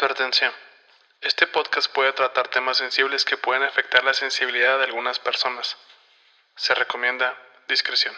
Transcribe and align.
Advertencia. 0.00 0.52
Este 1.22 1.48
podcast 1.48 1.92
puede 1.92 2.12
tratar 2.12 2.46
temas 2.46 2.76
sensibles 2.76 3.24
que 3.24 3.36
pueden 3.36 3.64
afectar 3.64 4.04
la 4.04 4.14
sensibilidad 4.14 4.78
de 4.78 4.84
algunas 4.84 5.18
personas. 5.18 5.76
Se 6.54 6.72
recomienda 6.72 7.36
discreción. 7.66 8.14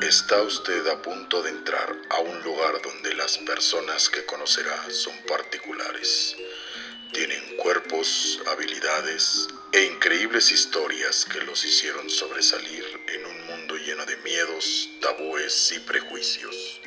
Está 0.00 0.42
usted 0.42 0.86
a 0.86 1.02
punto 1.02 1.42
de 1.42 1.50
entrar 1.50 1.92
a 2.08 2.20
un 2.20 2.40
lugar 2.44 2.80
donde 2.82 3.14
las 3.14 3.38
personas 3.38 4.08
que 4.08 4.24
conocerá 4.26 4.78
son 4.90 5.16
particulares. 5.26 6.36
Tienen 7.12 7.56
cuerpos, 7.56 8.40
habilidades 8.46 9.48
e 9.72 9.82
increíbles 9.86 10.52
historias 10.52 11.24
que 11.24 11.40
los 11.40 11.64
hicieron 11.64 12.08
sobresalir 12.08 12.84
en 13.08 13.26
un 13.26 13.46
mundo 13.46 13.74
lleno 13.74 14.06
de 14.06 14.16
miedos, 14.18 14.88
tabúes 15.00 15.72
y 15.72 15.80
prejuicios. 15.80 16.80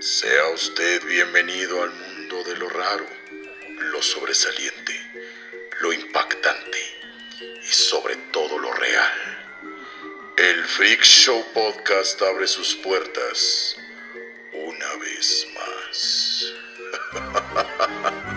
Sea 0.00 0.50
usted 0.54 1.04
bienvenido 1.06 1.82
al 1.82 1.90
mundo 1.90 2.44
de 2.44 2.56
lo 2.56 2.68
raro, 2.68 3.04
lo 3.80 4.00
sobresaliente, 4.00 4.94
lo 5.80 5.92
impactante 5.92 6.78
y 7.40 7.66
sobre 7.66 8.14
todo 8.30 8.60
lo 8.60 8.72
real. 8.74 9.56
El 10.36 10.64
Freak 10.66 11.02
Show 11.02 11.44
Podcast 11.52 12.22
abre 12.22 12.46
sus 12.46 12.76
puertas 12.76 13.76
una 14.52 14.94
vez 14.98 15.48
más. 15.56 16.52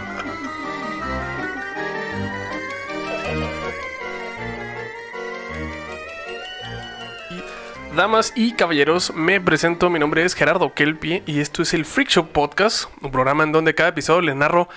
Damas 8.02 8.34
y 8.36 8.54
caballeros, 8.54 9.14
me 9.14 9.40
presento, 9.40 9.92
mi 9.92 10.00
nombre 10.00 10.26
es 10.26 10.34
Gerardo 10.34 10.74
Kelpie 10.74 11.22
y 11.28 11.40
esto 11.40 11.62
es 11.62 11.72
el 11.76 11.86
Freak 11.86 12.10
Show 12.10 12.30
Podcast, 12.30 12.86
un 13.00 13.12
programa 13.12 13.44
en 13.44 13.52
donde 13.52 13.76
cada 13.76 13.90
episodio 13.90 14.22
le 14.22 14.34
narro 14.34 14.68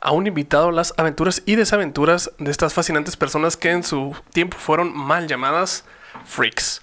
a 0.00 0.12
un 0.12 0.26
invitado 0.26 0.70
las 0.70 0.94
aventuras 0.96 1.42
y 1.44 1.56
desaventuras 1.56 2.32
de 2.38 2.50
estas 2.50 2.72
fascinantes 2.72 3.18
personas 3.18 3.58
que 3.58 3.70
en 3.70 3.84
su 3.84 4.16
tiempo 4.32 4.56
fueron 4.56 4.96
mal 4.96 5.28
llamadas 5.28 5.84
freaks. 6.24 6.80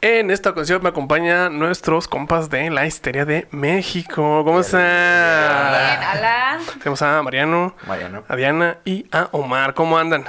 En 0.00 0.30
esta 0.30 0.48
ocasión 0.48 0.82
me 0.82 0.88
acompañan 0.88 1.58
nuestros 1.58 2.08
compas 2.08 2.48
de 2.48 2.70
la 2.70 2.86
histeria 2.86 3.26
de 3.26 3.48
México. 3.50 4.42
¿Cómo 4.46 4.60
están? 4.60 4.80
Bien, 4.80 6.08
hola. 6.10 6.58
Tenemos 6.78 7.02
a 7.02 7.22
Mariano, 7.22 7.74
Mariano. 7.86 8.24
a 8.26 8.34
Diana 8.34 8.78
y 8.86 9.04
a 9.12 9.28
Omar. 9.32 9.74
¿Cómo 9.74 9.98
andan? 9.98 10.24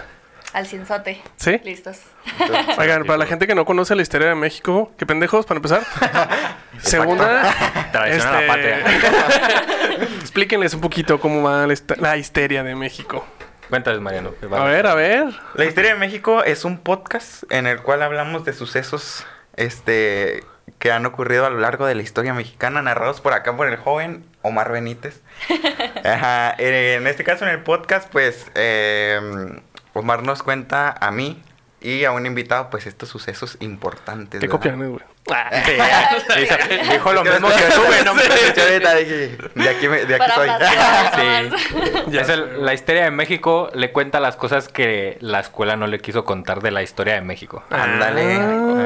Al 0.60 0.68
cienzote. 0.68 1.22
¿Sí? 1.38 1.58
Listos. 1.64 2.02
Oigan, 2.78 3.06
para 3.06 3.18
la 3.18 3.26
gente 3.26 3.48
que 3.48 3.56
no 3.56 3.64
conoce 3.64 3.96
la 3.96 4.02
historia 4.02 4.28
de 4.28 4.36
México, 4.36 4.92
qué 4.98 5.06
pendejos, 5.06 5.46
para 5.46 5.58
empezar. 5.60 5.84
Segunda, 6.80 7.44
Traición 7.94 8.28
a 8.28 8.42
la 8.42 8.48
patria. 8.48 8.84
explíquenles 10.20 10.74
un 10.74 10.82
poquito 10.82 11.18
cómo 11.22 11.42
va 11.44 11.66
la, 11.66 11.74
hist- 11.74 11.96
la 11.98 12.18
histeria 12.18 12.62
de 12.64 12.76
México. 12.76 13.26
Cuéntales, 13.70 14.02
Mariano. 14.02 14.32
A 14.52 14.64
ver, 14.66 14.86
a 14.86 14.96
ver. 14.96 15.28
La 15.54 15.64
historia 15.64 15.94
de 15.94 16.00
México 16.00 16.44
es 16.44 16.66
un 16.66 16.78
podcast 16.78 17.44
en 17.52 17.66
el 17.66 17.82
cual 17.82 18.02
hablamos 18.02 18.44
de 18.44 18.52
sucesos 18.52 19.26
este 19.56 20.44
que 20.78 20.92
han 20.92 21.06
ocurrido 21.06 21.46
a 21.46 21.50
lo 21.50 21.60
largo 21.60 21.86
de 21.86 21.96
la 21.96 22.02
historia 22.02 22.34
mexicana, 22.34 22.82
narrados 22.82 23.22
por 23.22 23.34
acá 23.34 23.56
por 23.58 23.68
el 23.70 23.76
joven 23.78 24.26
Omar 24.42 24.72
Benítez. 24.72 25.22
Ajá, 26.06 26.54
En 26.58 27.06
este 27.08 27.24
caso, 27.24 27.46
en 27.46 27.52
el 27.52 27.64
podcast, 27.64 28.10
pues 28.12 28.46
eh, 28.56 29.20
Omar 30.00 30.24
nos 30.24 30.44
cuenta 30.44 30.96
a 31.00 31.12
mí 31.12 31.42
y 31.82 32.04
a 32.06 32.12
un 32.12 32.26
invitado, 32.26 32.70
pues 32.70 32.86
estos 32.88 33.10
sucesos 33.10 33.58
importantes. 33.60 34.40
¿Qué 34.40 34.48
¿verdad? 34.48 34.52
copian, 34.60 34.78
güey? 34.90 35.04
Sí, 35.30 36.40
Dice- 36.40 36.58
Dijo 36.92 37.14
lo 37.14 37.24
mismo 37.24 37.50
que 37.50 37.62
tú, 37.66 37.72
sube, 37.74 37.86
güey. 37.88 38.04
no 38.04 38.16
me 38.16 38.24
escuché 38.24 38.62
ahorita, 38.64 38.96
dije, 38.96 39.38
de 39.54 39.70
aquí, 39.70 39.88
me- 39.88 40.06
de 40.06 40.16
aquí 40.16 40.32
soy. 40.34 40.50
Sí. 41.16 42.08
Ya 42.12 42.22
Es 42.22 42.30
el- 42.30 42.66
la 42.66 42.74
historia 42.74 43.04
de 43.04 43.12
México 43.12 43.70
le 43.76 43.92
cuenta 43.92 44.20
las 44.20 44.36
cosas 44.36 44.68
que 44.70 45.18
la 45.22 45.40
escuela 45.40 45.76
no 45.76 45.86
le 45.86 46.00
quiso 46.00 46.26
contar 46.26 46.62
de 46.62 46.72
la 46.72 46.82
historia 46.82 47.14
de 47.16 47.22
México. 47.22 47.64
Ándale. 47.70 48.22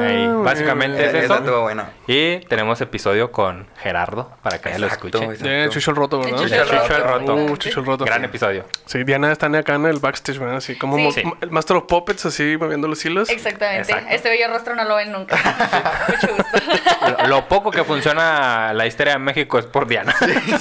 Ahí, 0.06 0.26
básicamente 0.42 1.02
es 1.06 1.14
Eso 1.14 1.18
eso. 1.24 1.34
estuvo 1.36 1.60
bueno. 1.62 1.84
Y 2.06 2.40
tenemos 2.40 2.80
episodio 2.82 3.32
con 3.32 3.66
Gerardo 3.78 4.30
para 4.42 4.58
que 4.60 4.78
lo 4.78 4.86
Exacto, 4.86 5.06
escuche. 5.08 5.24
exacto. 5.32 5.72
Chucho 5.72 5.90
el 5.92 5.96
Roto, 5.96 6.18
¿verdad? 6.20 6.38
Chucho 6.42 6.54
el 6.54 6.68
Chucho 6.68 6.96
el 6.96 7.02
Roto. 7.04 7.34
Uh, 7.36 7.56
Chucho 7.56 7.80
el 7.80 7.86
Roto. 7.86 8.04
Gran 8.04 8.20
sí. 8.20 8.26
episodio. 8.26 8.64
Sí, 8.84 9.04
Diana 9.04 9.32
está 9.32 9.46
acá 9.46 9.74
en 9.76 9.86
el 9.86 9.98
backstage, 9.98 10.38
¿verdad? 10.38 10.56
Así 10.56 10.76
como 10.76 11.10
Sí. 11.12 11.22
Master 11.48 11.78
of 11.78 11.84
Puppets, 11.84 12.26
así 12.26 12.56
moviendo 12.58 12.83
los 12.88 13.04
hilos. 13.04 13.28
Exactamente. 13.30 13.92
Exacto. 13.92 14.14
Este 14.14 14.28
bello 14.30 14.48
rostro 14.48 14.74
no 14.74 14.84
lo 14.84 14.96
ven 14.96 15.12
nunca. 15.12 15.36
Mucho 16.08 16.34
gusto. 16.34 17.18
Lo, 17.22 17.28
lo 17.28 17.48
poco 17.48 17.70
que 17.70 17.84
funciona 17.84 18.72
la 18.72 18.86
historia 18.86 19.14
de 19.14 19.18
México 19.18 19.58
es 19.58 19.66
por 19.66 19.86
Diana. 19.86 20.14
Sí, 20.18 20.26
sí, 20.32 20.52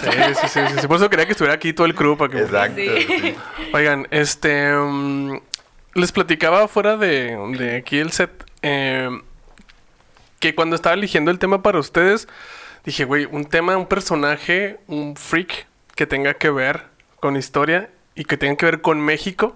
sí, 0.41 0.47
sí, 0.47 0.59
sí. 0.81 0.87
Por 0.87 0.97
eso 0.97 1.09
quería 1.09 1.25
que 1.25 1.31
estuviera 1.31 1.55
aquí 1.55 1.73
todo 1.73 1.85
el 1.85 1.95
crew 1.95 2.17
para 2.17 2.31
que... 2.31 2.39
Exacto. 2.39 2.75
Sí. 2.75 3.35
Oigan, 3.73 4.07
este... 4.11 4.73
mm, 4.73 5.37
les 5.95 6.11
platicaba 6.11 6.67
fuera 6.67 6.97
de, 6.97 7.37
de 7.57 7.77
aquí 7.77 7.99
el 7.99 8.11
set 8.11 8.31
eh, 8.61 9.09
que 10.39 10.55
cuando 10.55 10.75
estaba 10.75 10.95
eligiendo 10.95 11.31
el 11.31 11.39
tema 11.39 11.61
para 11.61 11.79
ustedes, 11.79 12.27
dije, 12.83 13.05
güey, 13.05 13.25
un 13.25 13.45
tema, 13.45 13.77
un 13.77 13.85
personaje, 13.85 14.79
un 14.87 15.15
freak 15.15 15.67
que 15.95 16.05
tenga 16.05 16.33
que 16.33 16.49
ver 16.49 16.83
con 17.19 17.37
historia 17.37 17.89
y 18.15 18.25
que 18.25 18.37
tenga 18.37 18.57
que 18.57 18.65
ver 18.65 18.81
con 18.81 18.99
México. 18.99 19.55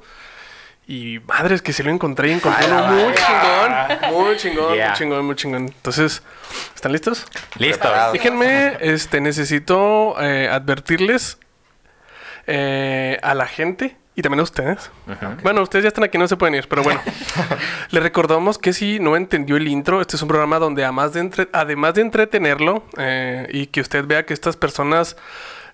Y 0.90 1.20
madres, 1.28 1.62
que 1.62 1.74
sí 1.74 1.84
lo 1.84 1.92
encontré 1.92 2.30
y 2.30 2.32
encontré 2.32 2.66
uno 2.68 2.84
muy 2.88 3.14
chingón, 3.14 4.14
muy 4.14 4.38
chingón, 4.38 4.74
Yeah. 4.76 4.88
muy 4.90 4.98
chingón, 4.98 5.26
muy 5.26 5.36
chingón. 5.36 5.66
Entonces, 5.66 6.24
¿están 6.76 6.94
listos? 6.94 7.26
Listo. 7.58 7.90
Déjenme, 8.14 8.78
este, 8.80 9.20
necesito 9.20 10.16
eh, 10.22 10.48
advertirles 10.50 11.40
eh, 12.48 13.20
a 13.22 13.34
la 13.34 13.48
gente 13.48 13.98
y 14.16 14.22
también 14.22 14.40
a 14.40 14.44
ustedes. 14.44 14.90
Bueno, 15.44 15.62
ustedes 15.62 15.84
ya 15.84 15.90
están 15.90 16.06
aquí, 16.06 16.18
no 16.18 16.28
se 16.28 16.38
pueden 16.38 16.56
ir, 16.56 16.68
pero 16.70 16.84
bueno. 16.84 17.02
Les 17.92 18.02
recordamos 18.02 18.58
que 18.58 18.72
si 18.74 19.00
no 19.00 19.16
entendió 19.18 19.58
el 19.58 19.68
intro, 19.68 20.00
este 20.02 20.16
es 20.16 20.22
un 20.22 20.28
programa 20.30 20.58
donde 20.58 20.84
además 20.86 21.14
de, 21.14 21.20
entre- 21.20 21.50
además 21.52 21.94
de 21.96 22.02
entretenerlo 22.02 22.84
eh, 22.98 23.48
y 23.52 23.68
que 23.68 23.82
usted 23.82 24.06
vea 24.06 24.26
que 24.26 24.34
estas 24.34 24.56
personas 24.56 25.18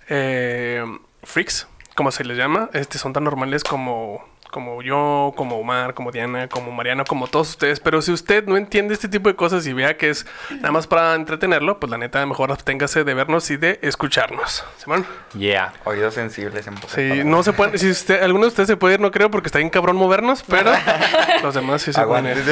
eh, 0.09 0.84
freaks, 1.24 1.68
como 1.95 2.12
se 2.12 2.24
les 2.25 2.35
llama, 2.38 2.69
este, 2.74 2.97
son 2.97 3.13
tan 3.13 3.24
normales 3.24 3.63
como, 3.63 4.25
como 4.53 4.83
yo, 4.83 5.33
como 5.35 5.57
Omar, 5.57 5.95
como 5.95 6.11
Diana, 6.11 6.47
como 6.47 6.71
Mariano, 6.71 7.05
como 7.05 7.25
todos 7.25 7.49
ustedes. 7.49 7.79
Pero 7.79 8.03
si 8.03 8.11
usted 8.11 8.45
no 8.45 8.55
entiende 8.55 8.93
este 8.93 9.09
tipo 9.09 9.27
de 9.27 9.35
cosas 9.35 9.65
y 9.65 9.73
vea 9.73 9.97
que 9.97 10.11
es 10.11 10.27
nada 10.51 10.71
más 10.71 10.85
para 10.85 11.15
entretenerlo, 11.15 11.79
pues 11.79 11.89
la 11.89 11.97
neta, 11.97 12.23
mejor 12.27 12.51
absténgase 12.51 13.03
de 13.03 13.13
vernos 13.15 13.49
y 13.49 13.57
de 13.57 13.79
escucharnos. 13.81 14.63
¿Simón? 14.77 15.07
Yeah. 15.35 15.73
Oídos 15.85 16.13
sensibles 16.13 16.67
en 16.67 16.75
Sí, 16.87 17.23
no 17.25 17.41
se 17.41 17.51
pueden, 17.51 17.79
si 17.79 17.89
usted, 17.89 18.21
alguno 18.21 18.45
de 18.45 18.49
ustedes 18.49 18.67
se 18.67 18.77
puede 18.77 18.93
ir, 18.93 18.99
no 18.99 19.09
creo, 19.09 19.31
porque 19.31 19.47
está 19.47 19.57
bien 19.57 19.71
cabrón 19.71 19.95
movernos, 19.95 20.43
pero 20.47 20.71
los 21.41 21.55
demás 21.55 21.81
sí 21.81 21.91
se 21.91 22.03
pueden 22.03 22.27
ir. 22.27 22.43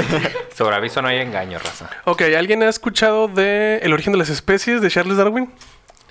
Sobre 0.56 0.76
aviso 0.76 1.04
no 1.04 1.08
hay 1.08 1.20
engaño, 1.20 1.60
raza. 1.60 1.88
Ok, 2.06 2.24
¿alguien 2.36 2.64
ha 2.64 2.70
escuchado 2.70 3.28
de 3.28 3.78
El 3.84 3.94
origen 3.94 4.12
de 4.12 4.18
las 4.18 4.30
especies 4.30 4.82
de 4.82 4.90
Charles 4.90 5.18
Darwin? 5.18 5.52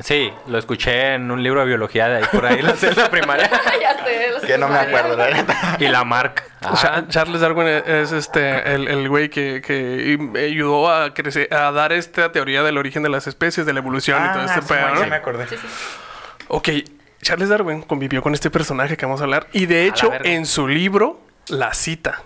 Sí, 0.02 0.32
lo 0.46 0.58
escuché 0.58 1.14
en 1.14 1.30
un 1.30 1.42
libro 1.42 1.60
de 1.60 1.66
biología 1.66 2.08
de 2.08 2.16
ahí 2.18 2.24
por 2.32 2.46
ahí, 2.46 2.60
la 2.62 2.74
en 2.80 2.96
la 2.96 3.10
primaria. 3.10 3.50
ya 3.80 4.04
sé. 4.04 4.30
los 4.32 4.42
Que 4.42 4.58
no 4.58 4.68
me 4.68 4.78
acuerdo, 4.78 5.16
la 5.16 5.30
neta. 5.30 5.76
Y 5.78 5.88
la 5.88 6.04
Mark. 6.04 6.42
Cha- 6.80 7.06
Charles 7.08 7.40
Darwin 7.40 7.66
es, 7.68 7.86
es, 7.86 8.12
este 8.12 8.74
el, 8.74 8.88
el 8.88 9.08
güey 9.08 9.28
que, 9.30 9.62
que 9.64 10.18
ayudó 10.46 10.90
a 10.92 11.14
crecer, 11.14 11.52
a 11.54 11.70
dar 11.72 11.92
esta 11.92 12.32
teoría 12.32 12.62
del 12.62 12.76
origen 12.78 13.02
de 13.02 13.08
las 13.08 13.26
especies, 13.26 13.66
de 13.66 13.72
la 13.72 13.80
evolución 13.80 14.22
y 14.24 14.32
todo 14.32 14.44
este 14.44 14.58
Ah, 14.58 14.62
sí, 14.62 14.68
pedo, 14.68 14.80
bueno, 14.80 14.94
¿no? 14.96 15.04
sí 15.04 15.10
me 15.10 15.16
acordé. 15.16 15.46
Sí, 15.46 15.56
sí. 15.56 15.66
Ok, 16.48 16.68
Charles 17.22 17.48
Darwin 17.48 17.82
convivió 17.82 18.22
con 18.22 18.34
este 18.34 18.50
personaje 18.50 18.96
que 18.96 19.06
vamos 19.06 19.20
a 19.20 19.24
hablar 19.24 19.46
y 19.52 19.66
de 19.66 19.82
la 19.82 19.88
hecho 19.88 20.10
verga. 20.10 20.28
en 20.30 20.46
su 20.46 20.66
libro 20.66 21.20
la 21.48 21.72
cita. 21.74 22.22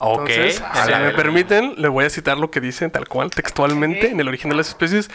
Ok. 0.00 0.28
Entonces, 0.30 0.62
si 0.86 0.92
me 0.92 1.10
permiten, 1.10 1.74
le 1.76 1.88
voy 1.88 2.04
a 2.04 2.10
citar 2.10 2.38
lo 2.38 2.50
que 2.50 2.60
dice 2.60 2.88
tal 2.88 3.08
cual, 3.08 3.30
textualmente, 3.30 4.10
en 4.10 4.20
el 4.20 4.28
origen 4.28 4.50
de 4.50 4.56
las 4.56 4.68
especies. 4.68 5.10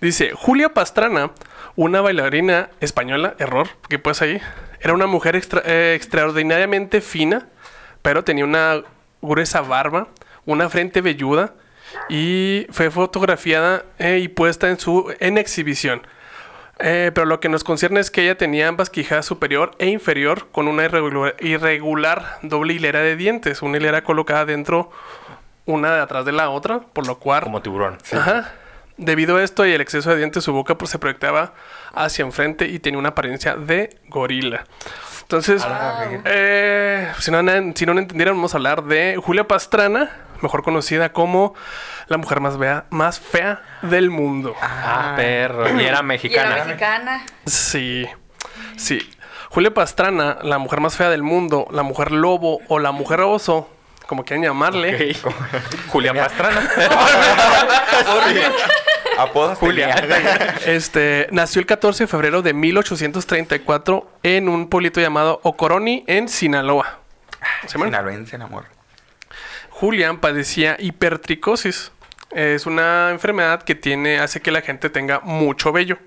Dice, 0.00 0.32
Julia 0.34 0.74
Pastrana, 0.74 1.30
una 1.76 2.00
bailarina 2.00 2.70
española, 2.80 3.34
error, 3.38 3.68
que 3.88 3.98
pues 3.98 4.22
ahí, 4.22 4.40
era 4.80 4.92
una 4.92 5.06
mujer 5.06 5.36
extra- 5.36 5.62
eh, 5.64 5.94
extraordinariamente 5.94 7.00
fina, 7.00 7.46
pero 8.02 8.24
tenía 8.24 8.44
una 8.44 8.82
gruesa 9.22 9.60
barba, 9.60 10.08
una 10.46 10.68
frente 10.68 11.00
velluda 11.00 11.54
y 12.08 12.66
fue 12.70 12.90
fotografiada 12.90 13.84
eh, 13.98 14.18
y 14.22 14.28
puesta 14.28 14.68
en 14.68 14.78
su 14.78 15.14
en 15.20 15.38
exhibición. 15.38 16.06
Eh, 16.80 17.12
pero 17.14 17.26
lo 17.26 17.38
que 17.38 17.48
nos 17.48 17.62
concierne 17.62 18.00
es 18.00 18.10
que 18.10 18.22
ella 18.22 18.36
tenía 18.36 18.66
ambas 18.66 18.90
quijadas 18.90 19.26
superior 19.26 19.72
e 19.78 19.86
inferior 19.86 20.48
con 20.50 20.66
una 20.66 20.84
irregular, 20.84 21.36
irregular 21.40 22.38
doble 22.42 22.74
hilera 22.74 23.00
de 23.00 23.14
dientes, 23.14 23.62
una 23.62 23.76
hilera 23.76 24.02
colocada 24.02 24.44
dentro 24.44 24.90
una 25.66 25.94
de 25.94 26.00
atrás 26.00 26.24
de 26.24 26.32
la 26.32 26.50
otra, 26.50 26.80
por 26.80 27.06
lo 27.06 27.18
cual 27.18 27.42
Como 27.44 27.62
tiburón. 27.62 27.98
Ajá. 28.12 28.52
Debido 28.96 29.38
a 29.38 29.42
esto 29.42 29.66
y 29.66 29.72
el 29.72 29.80
exceso 29.80 30.10
de 30.10 30.16
dientes, 30.16 30.44
su 30.44 30.52
boca 30.52 30.78
pues, 30.78 30.90
se 30.90 30.98
proyectaba 30.98 31.54
hacia 31.94 32.24
enfrente 32.24 32.66
y 32.66 32.78
tenía 32.78 32.98
una 32.98 33.10
apariencia 33.10 33.56
de 33.56 33.98
gorila. 34.08 34.64
Entonces, 35.22 35.66
eh, 36.24 37.10
si, 37.18 37.30
no, 37.30 37.40
si 37.74 37.86
no 37.86 37.94
lo 37.94 38.00
entendieran, 38.00 38.36
vamos 38.36 38.54
a 38.54 38.58
hablar 38.58 38.84
de 38.84 39.18
Julia 39.20 39.48
Pastrana, 39.48 40.10
mejor 40.44 40.62
conocida 40.62 41.12
como 41.12 41.54
la 42.06 42.16
mujer 42.18 42.38
más, 42.40 42.56
vea- 42.56 42.84
más 42.90 43.18
fea 43.18 43.62
del 43.82 44.10
mundo. 44.10 44.54
Ah, 44.62 45.14
perro. 45.16 45.66
Y 45.68 45.70
era 45.70 45.78
Y 45.82 45.86
era 45.86 46.02
mexicana. 46.02 46.64
mexicana. 46.64 47.22
Sí. 47.46 48.06
Sí. 48.76 49.10
Julia 49.50 49.74
Pastrana, 49.74 50.38
la 50.42 50.58
mujer 50.58 50.80
más 50.80 50.96
fea 50.96 51.10
del 51.10 51.22
mundo, 51.22 51.66
la 51.70 51.82
mujer 51.82 52.12
lobo 52.12 52.60
o 52.68 52.78
la 52.78 52.92
mujer 52.92 53.20
oso, 53.20 53.68
como 54.06 54.24
quieran 54.24 54.44
llamarle. 54.44 55.16
Ok. 55.22 55.34
Julián 55.88 56.16
Pastrana. 56.16 56.68
Apodos 59.18 59.58
Julia. 59.58 59.94
Este, 60.66 61.28
nació 61.30 61.60
el 61.60 61.66
14 61.66 62.04
de 62.04 62.08
febrero 62.08 62.42
de 62.42 62.52
1834 62.52 64.08
en 64.24 64.48
un 64.48 64.68
pueblito 64.68 65.00
llamado 65.00 65.38
Ocoroni, 65.44 66.02
en 66.08 66.28
Sinaloa. 66.28 66.98
Sinaloense, 67.66 68.34
amor. 68.36 68.64
Julián 69.74 70.18
padecía 70.18 70.76
hipertricosis. 70.78 71.90
Es 72.30 72.64
una 72.64 73.10
enfermedad 73.10 73.62
que 73.62 73.74
tiene, 73.74 74.20
hace 74.20 74.40
que 74.40 74.52
la 74.52 74.60
gente 74.60 74.88
tenga 74.88 75.18
mucho 75.20 75.72
vello. 75.72 75.98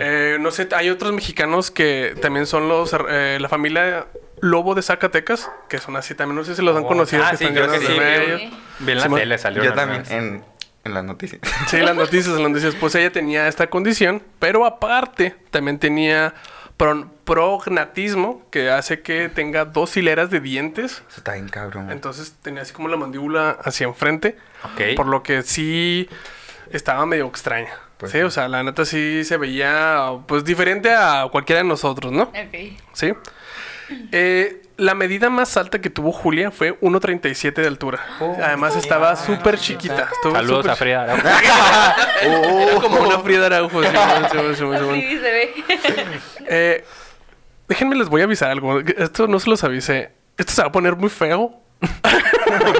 Eh, 0.00 0.38
no 0.40 0.50
sé, 0.50 0.68
hay 0.76 0.90
otros 0.90 1.12
mexicanos 1.12 1.70
que 1.70 2.14
también 2.20 2.46
son 2.46 2.68
los, 2.68 2.94
eh, 3.08 3.38
la 3.40 3.48
familia 3.48 4.06
Lobo 4.40 4.74
de 4.74 4.82
Zacatecas, 4.82 5.50
que 5.68 5.78
son 5.78 5.96
así 5.96 6.14
también, 6.14 6.36
no 6.36 6.44
sé 6.44 6.56
si 6.56 6.62
los 6.62 6.76
han 6.76 6.84
conocido. 6.84 7.22
Ah, 7.24 7.30
que 7.30 7.36
sí, 7.36 7.44
están 7.44 7.54
creo 7.56 7.72
que 7.72 7.78
sí. 7.78 8.50
Vi 8.80 8.92
en 8.92 8.98
la 8.98 9.08
tele 9.08 9.38
salió. 9.38 9.62
Yo 9.62 9.72
también, 9.72 10.02
en, 10.10 10.44
en 10.84 10.94
las 10.94 11.04
noticias. 11.04 11.40
Sí, 11.68 11.78
las 11.78 11.94
noticias, 11.94 12.28
las 12.28 12.50
noticias. 12.50 12.74
Pues 12.74 12.96
ella 12.96 13.12
tenía 13.12 13.46
esta 13.46 13.68
condición, 13.68 14.20
pero 14.40 14.66
aparte 14.66 15.36
también 15.50 15.78
tenía 15.78 16.34
prognatismo, 17.24 18.42
que 18.50 18.70
hace 18.70 19.02
que 19.02 19.28
tenga 19.28 19.64
dos 19.64 19.96
hileras 19.96 20.30
de 20.30 20.40
dientes. 20.40 21.02
Eso 21.08 21.18
está 21.18 21.34
bien 21.34 21.48
cabrón. 21.48 21.90
Entonces 21.90 22.34
tenía 22.42 22.62
así 22.62 22.72
como 22.72 22.88
la 22.88 22.96
mandíbula 22.96 23.58
hacia 23.62 23.86
enfrente. 23.86 24.36
Ok. 24.64 24.96
Por 24.96 25.06
lo 25.06 25.22
que 25.22 25.42
sí 25.42 26.08
estaba 26.70 27.04
medio 27.06 27.26
extraña. 27.26 27.72
Pues 27.98 28.12
sí, 28.12 28.18
sí. 28.18 28.24
o 28.24 28.30
sea, 28.30 28.48
la 28.48 28.62
neta 28.62 28.84
sí 28.84 29.24
se 29.24 29.36
veía 29.36 30.12
pues 30.26 30.44
diferente 30.44 30.90
a 30.90 31.28
cualquiera 31.30 31.62
de 31.62 31.68
nosotros, 31.68 32.12
¿no? 32.12 32.24
Ok. 32.24 32.78
Sí. 32.94 33.12
Eh, 34.12 34.62
la 34.80 34.94
medida 34.94 35.28
más 35.28 35.58
alta 35.58 35.80
que 35.80 35.90
tuvo 35.90 36.10
Julia 36.10 36.50
fue 36.50 36.80
1.37 36.80 37.54
de 37.54 37.66
altura. 37.66 38.00
Además 38.42 38.76
estaba 38.76 39.14
súper 39.14 39.58
chiquita. 39.58 40.08
estuvo 40.10 40.32
Saludos 40.32 40.66
a 40.66 40.76
Frida 40.76 41.02
Araujo. 41.02 41.28
Era 42.22 42.80
como 42.80 43.00
una 43.00 43.18
Frida 43.18 43.46
Araujo. 43.46 43.82
Sí, 43.82 43.88
se 43.90 45.32
ve. 45.32 45.54
Eh, 46.52 46.84
déjenme 47.68 47.94
les 47.94 48.08
voy 48.08 48.22
a 48.22 48.24
avisar 48.24 48.50
algo. 48.50 48.80
Esto 48.80 49.28
no 49.28 49.38
se 49.38 49.50
los 49.50 49.62
avisé. 49.62 50.10
Esto 50.36 50.52
se 50.52 50.62
va 50.62 50.68
a 50.68 50.72
poner 50.72 50.96
muy 50.96 51.10
feo. 51.10 51.60
bueno, 51.80 52.72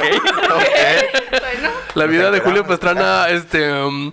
La 1.94 2.06
vida 2.06 2.31
de 2.31 2.41
Julio 2.41 2.67
Pastrana, 2.67 3.29
este, 3.29 3.73
um, 3.73 4.11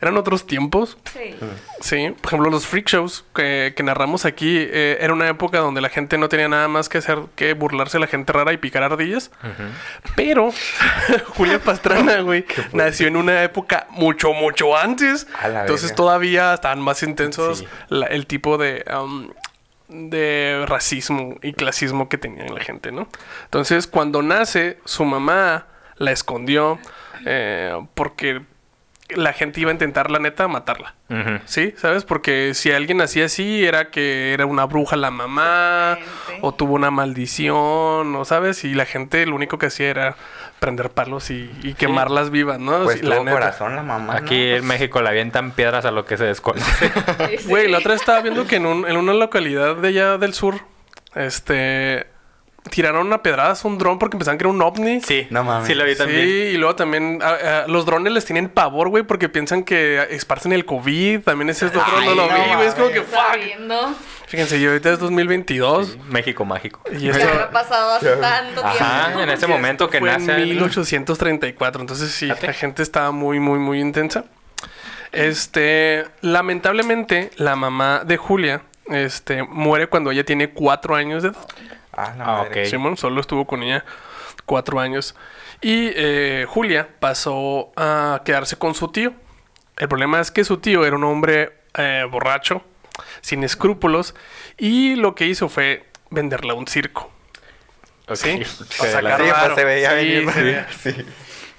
eran 0.00 0.16
otros 0.16 0.46
tiempos. 0.46 0.96
sí. 1.12 1.34
Sí, 1.80 2.12
por 2.20 2.26
ejemplo, 2.30 2.50
los 2.50 2.66
freak 2.66 2.88
shows 2.88 3.24
que, 3.34 3.72
que 3.76 3.82
narramos 3.84 4.24
aquí 4.24 4.56
eh, 4.58 4.98
era 5.00 5.12
una 5.12 5.28
época 5.28 5.58
donde 5.58 5.80
la 5.80 5.88
gente 5.88 6.18
no 6.18 6.28
tenía 6.28 6.48
nada 6.48 6.66
más 6.66 6.88
que 6.88 6.98
hacer 6.98 7.20
que 7.36 7.52
burlarse 7.54 7.98
de 7.98 8.00
la 8.00 8.06
gente 8.08 8.32
rara 8.32 8.52
y 8.52 8.56
picar 8.56 8.82
ardillas. 8.82 9.30
Pero 10.16 10.50
Julia 11.36 11.60
Pastrana, 11.60 12.20
güey, 12.22 12.44
nació 12.72 13.06
en 13.06 13.16
una 13.16 13.42
época 13.44 13.86
mucho, 13.90 14.32
mucho 14.32 14.76
antes. 14.76 15.26
A 15.40 15.48
la 15.48 15.60
Entonces 15.62 15.94
todavía 15.94 16.54
estaban 16.54 16.80
más 16.80 17.02
intensos 17.02 17.58
Sí. 17.58 17.68
la- 17.88 18.06
el 18.06 18.26
tipo 18.26 18.58
de, 18.58 18.84
um, 19.00 19.30
de 19.88 20.64
racismo 20.66 21.36
y 21.42 21.52
clasismo 21.52 22.08
que 22.08 22.18
tenía 22.18 22.44
la 22.46 22.60
gente, 22.60 22.92
¿no? 22.92 23.08
Entonces, 23.44 23.86
cuando 23.86 24.22
nace, 24.22 24.78
su 24.84 25.04
mamá 25.04 25.66
la 25.96 26.10
escondió 26.12 26.78
eh, 27.24 27.72
porque 27.94 28.42
la 29.10 29.32
gente 29.32 29.60
iba 29.60 29.70
a 29.70 29.72
intentar, 29.72 30.10
la 30.10 30.18
neta, 30.18 30.48
matarla. 30.48 30.94
Sí, 31.46 31.72
¿sabes? 31.78 32.04
Porque 32.04 32.52
si 32.54 32.70
alguien 32.72 32.98
nacía 32.98 33.24
así, 33.26 33.64
era 33.64 33.90
que 33.90 34.34
era 34.34 34.44
una 34.46 34.64
bruja 34.66 34.96
la 34.96 35.10
mamá, 35.10 35.98
o 36.42 36.52
tuvo 36.52 36.74
una 36.74 36.90
maldición, 36.90 38.12
¿no 38.12 38.24
sabes? 38.24 38.64
Y 38.64 38.74
la 38.74 38.84
gente 38.84 39.24
lo 39.26 39.34
único 39.34 39.56
que 39.58 39.66
hacía 39.66 39.88
era 39.88 40.16
prender 40.58 40.90
palos 40.90 41.30
y, 41.30 41.50
y 41.62 41.74
quemarlas 41.74 42.30
vivas, 42.30 42.58
¿no? 42.58 42.82
Pues 42.84 43.00
Sí, 43.00 43.06
la 43.06 43.20
neta. 43.20 43.30
corazón 43.30 43.76
la 43.76 43.82
mamá. 43.82 44.16
Aquí 44.16 44.34
¿no? 44.50 44.56
en 44.56 44.66
México 44.66 45.00
le 45.00 45.08
avientan 45.08 45.52
piedras 45.52 45.84
a 45.84 45.90
lo 45.90 46.04
que 46.04 46.16
se 46.18 46.24
desconoce. 46.24 46.88
Sí, 46.88 47.38
sí. 47.38 47.48
Güey, 47.48 47.70
la 47.70 47.78
otra 47.78 47.92
vez 47.92 48.00
estaba 48.00 48.20
viendo 48.20 48.46
que 48.46 48.56
en, 48.56 48.66
un- 48.66 48.86
en 48.88 48.96
una 48.96 49.14
localidad 49.14 49.76
de 49.76 49.88
allá 49.88 50.18
del 50.18 50.34
sur, 50.34 50.56
este, 51.14 52.06
tiraron 52.70 53.06
una 53.06 53.22
pedrada 53.22 53.52
a 53.62 53.66
un 53.68 53.78
dron 53.78 53.98
porque 53.98 54.16
pensaban 54.16 54.38
que 54.38 54.42
era 54.44 54.50
un 54.50 54.62
ovni. 54.62 55.00
Sí, 55.00 55.26
No 55.30 55.44
mames. 55.44 55.66
Sí, 55.66 55.74
lo 55.74 55.84
vi 55.84 55.92
Sí, 55.92 55.98
también. 55.98 56.28
y 56.28 56.56
luego 56.56 56.74
también 56.76 57.20
a- 57.22 57.62
a 57.64 57.66
los 57.68 57.84
drones 57.86 58.12
les 58.12 58.24
tienen 58.24 58.48
pavor, 58.48 58.88
güey, 58.88 59.02
porque 59.04 59.28
piensan 59.28 59.64
que 59.64 60.06
esparcen 60.10 60.52
el 60.52 60.64
COVID. 60.64 61.20
También 61.22 61.50
ese 61.50 61.66
otro 61.66 61.82
Ay, 61.84 62.08
no 62.08 62.14
lo 62.14 62.26
no 62.28 62.34
vi, 62.34 62.54
güey. 62.54 62.68
Es 62.68 62.74
como 62.74 62.88
que 62.90 63.02
fuck. 63.02 63.36
viendo. 63.42 63.94
Fíjense, 64.26 64.60
yo 64.60 64.68
ahorita 64.70 64.92
es 64.92 64.98
2022. 64.98 65.96
México 66.10 66.44
mágico. 66.44 66.80
Y 66.92 66.98
¿Qué 66.98 67.08
esto 67.10 67.28
habrá 67.28 67.50
pasado 67.50 67.92
hace 67.94 68.10
tanto 68.16 68.64
Ajá, 68.64 69.04
tiempo? 69.06 69.22
en 69.22 69.30
ese 69.30 69.46
momento 69.46 69.88
que 69.88 70.00
fue 70.00 70.10
nace. 70.10 70.32
en 70.32 70.40
el- 70.40 70.48
1834. 70.50 71.80
Entonces 71.80 72.10
sí, 72.10 72.26
la 72.26 72.52
gente 72.52 72.82
estaba 72.82 73.10
muy, 73.10 73.40
muy, 73.40 73.58
muy 73.58 73.80
intensa. 73.80 74.24
Este, 75.12 76.04
lamentablemente, 76.20 77.30
la 77.36 77.56
mamá 77.56 78.02
de 78.04 78.16
Julia, 78.18 78.62
este, 78.90 79.42
muere 79.42 79.86
cuando 79.86 80.10
ella 80.10 80.24
tiene 80.24 80.50
cuatro 80.50 80.94
años 80.94 81.22
de 81.22 81.30
edad. 81.30 81.38
Ah, 81.98 82.14
la 82.16 82.24
Ah, 82.24 82.26
madre. 82.44 82.62
ok. 82.62 82.68
Simón 82.68 82.96
solo 82.96 83.20
estuvo 83.20 83.46
con 83.46 83.62
ella 83.62 83.84
cuatro 84.46 84.80
años. 84.80 85.14
Y 85.60 85.90
eh, 85.94 86.46
Julia 86.48 86.88
pasó 87.00 87.72
a 87.76 88.22
quedarse 88.24 88.56
con 88.56 88.74
su 88.74 88.88
tío. 88.88 89.12
El 89.76 89.88
problema 89.88 90.20
es 90.20 90.30
que 90.30 90.44
su 90.44 90.58
tío 90.58 90.84
era 90.84 90.96
un 90.96 91.04
hombre 91.04 91.52
eh, 91.76 92.04
borracho, 92.10 92.62
sin 93.20 93.44
escrúpulos, 93.44 94.14
y 94.56 94.94
lo 94.96 95.14
que 95.14 95.26
hizo 95.26 95.48
fue 95.48 95.84
venderla 96.10 96.52
a 96.52 96.56
un 96.56 96.66
circo. 96.66 97.10
Ok. 98.08 98.16
Sí. 98.16 98.42
O 98.80 98.84
sea, 98.84 99.02
la- 99.02 99.16
pues 99.16 99.54
se 99.54 99.64
veía 99.64 99.90
sí, 99.90 99.96
venir. 99.96 100.30
se 100.32 100.42
veía. 100.42 100.66
Sí. 100.82 101.06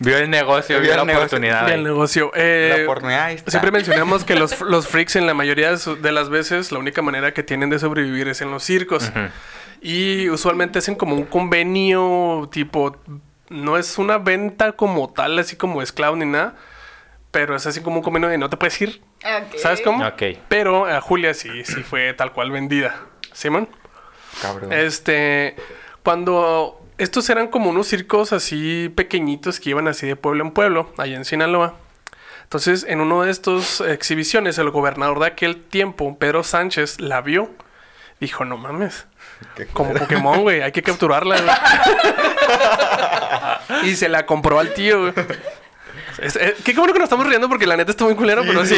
Vio 0.02 0.18
el 0.18 0.30
negocio, 0.30 0.78
Vio 0.78 0.84
vio, 0.84 0.92
el 0.94 0.98
la 1.00 1.04
negocio. 1.06 1.26
oportunidad. 1.26 1.66
del 1.66 1.80
ahí. 1.80 1.84
negocio. 1.84 2.32
Eh, 2.34 2.74
La 2.78 2.84
oportunidad 2.84 3.24
ahí 3.26 3.36
está. 3.36 3.52
Siempre 3.52 3.70
mencionamos 3.72 4.24
que 4.24 4.36
los, 4.36 4.60
los 4.62 4.88
freaks 4.88 5.18
en 5.18 5.28
la 5.28 5.34
mayoría 5.34 5.72
de, 5.72 5.78
su- 5.78 5.98
de 6.02 6.12
las 6.14 6.30
veces 6.30 6.72
la 6.72 6.80
única 6.80 7.02
manera 7.02 7.34
que 7.34 7.44
tienen 7.44 7.70
de 7.70 7.80
sobrevivir 7.80 8.30
es 8.30 8.40
en 8.42 8.50
los 8.50 8.64
circos. 8.64 9.10
Ujú. 9.10 9.20
Y 9.82 10.30
usualmente 10.30 10.80
hacen 10.80 10.96
como 10.96 11.16
un 11.16 11.26
convenio 11.26 12.50
tipo... 12.52 12.98
No 13.50 13.78
es 13.78 13.98
una 13.98 14.20
venta 14.20 14.74
como 14.74 15.12
tal, 15.12 15.40
así 15.40 15.56
como 15.56 15.82
esclavo 15.82 16.16
ni 16.16 16.26
nada. 16.26 16.56
Pero 17.32 17.56
es 17.56 17.66
así 17.66 17.82
como 17.82 17.98
un 17.98 18.04
convenio 18.04 18.30
de 18.30 18.38
no 18.38 18.50
te 18.50 18.58
puedes 18.58 18.80
ir. 18.82 19.02
¿Sabes 19.58 19.82
cómo? 19.82 20.06
Ok. 20.06 20.24
Pero 20.48 20.86
a 20.86 21.02
Julia 21.02 21.34
sí, 21.34 21.64
sí 21.64 21.84
fue 21.84 22.14
tal 22.14 22.32
cual 22.32 22.52
vendida. 22.52 22.96
¿Simón? 23.34 23.68
Cabrón. 24.42 24.72
Este, 24.72 25.56
cuando 26.04 26.80
estos 26.98 27.30
eran 27.30 27.48
como 27.48 27.70
unos 27.70 27.88
circos 27.88 28.34
así 28.34 28.92
pequeñitos 28.96 29.60
que 29.60 29.72
iban 29.72 29.88
así 29.88 30.06
de 30.08 30.16
pueblo 30.16 30.44
en 30.44 30.52
pueblo, 30.52 30.92
allá 30.98 31.16
en 31.16 31.26
Sinaloa. 31.26 31.76
Entonces, 32.44 32.86
en 32.88 33.00
uno 33.00 33.24
de 33.24 33.32
estos 33.32 33.82
exhibiciones, 33.82 34.58
el 34.58 34.72
gobernador 34.72 35.20
de 35.20 35.28
aquel 35.28 35.64
tiempo, 35.64 36.18
Pedro 36.18 36.44
Sánchez, 36.44 37.00
la 37.00 37.22
vio. 37.22 37.52
Dijo, 38.20 38.44
no 38.44 38.58
mames. 38.58 39.06
Como. 39.74 39.94
Pokémon, 39.94 40.42
güey. 40.42 40.62
Hay 40.62 40.72
que 40.72 40.82
capturarla, 40.84 41.40
güey. 41.42 41.56
y 43.92 43.96
se 43.96 44.10
la 44.10 44.26
compró 44.26 44.60
al 44.60 44.74
tío, 44.74 45.00
güey. 45.02 45.14
Es- 46.20 46.38
qué 46.64 46.74
bueno 46.74 46.94
que 46.94 47.00
nos 47.00 47.06
estamos 47.08 47.28
riendo 47.28 47.48
porque 47.48 47.66
la 47.68 47.78
neta 47.78 47.92
está 47.92 48.04
muy 48.04 48.16
culero, 48.16 48.44
pero 48.44 48.66
sí. 48.66 48.78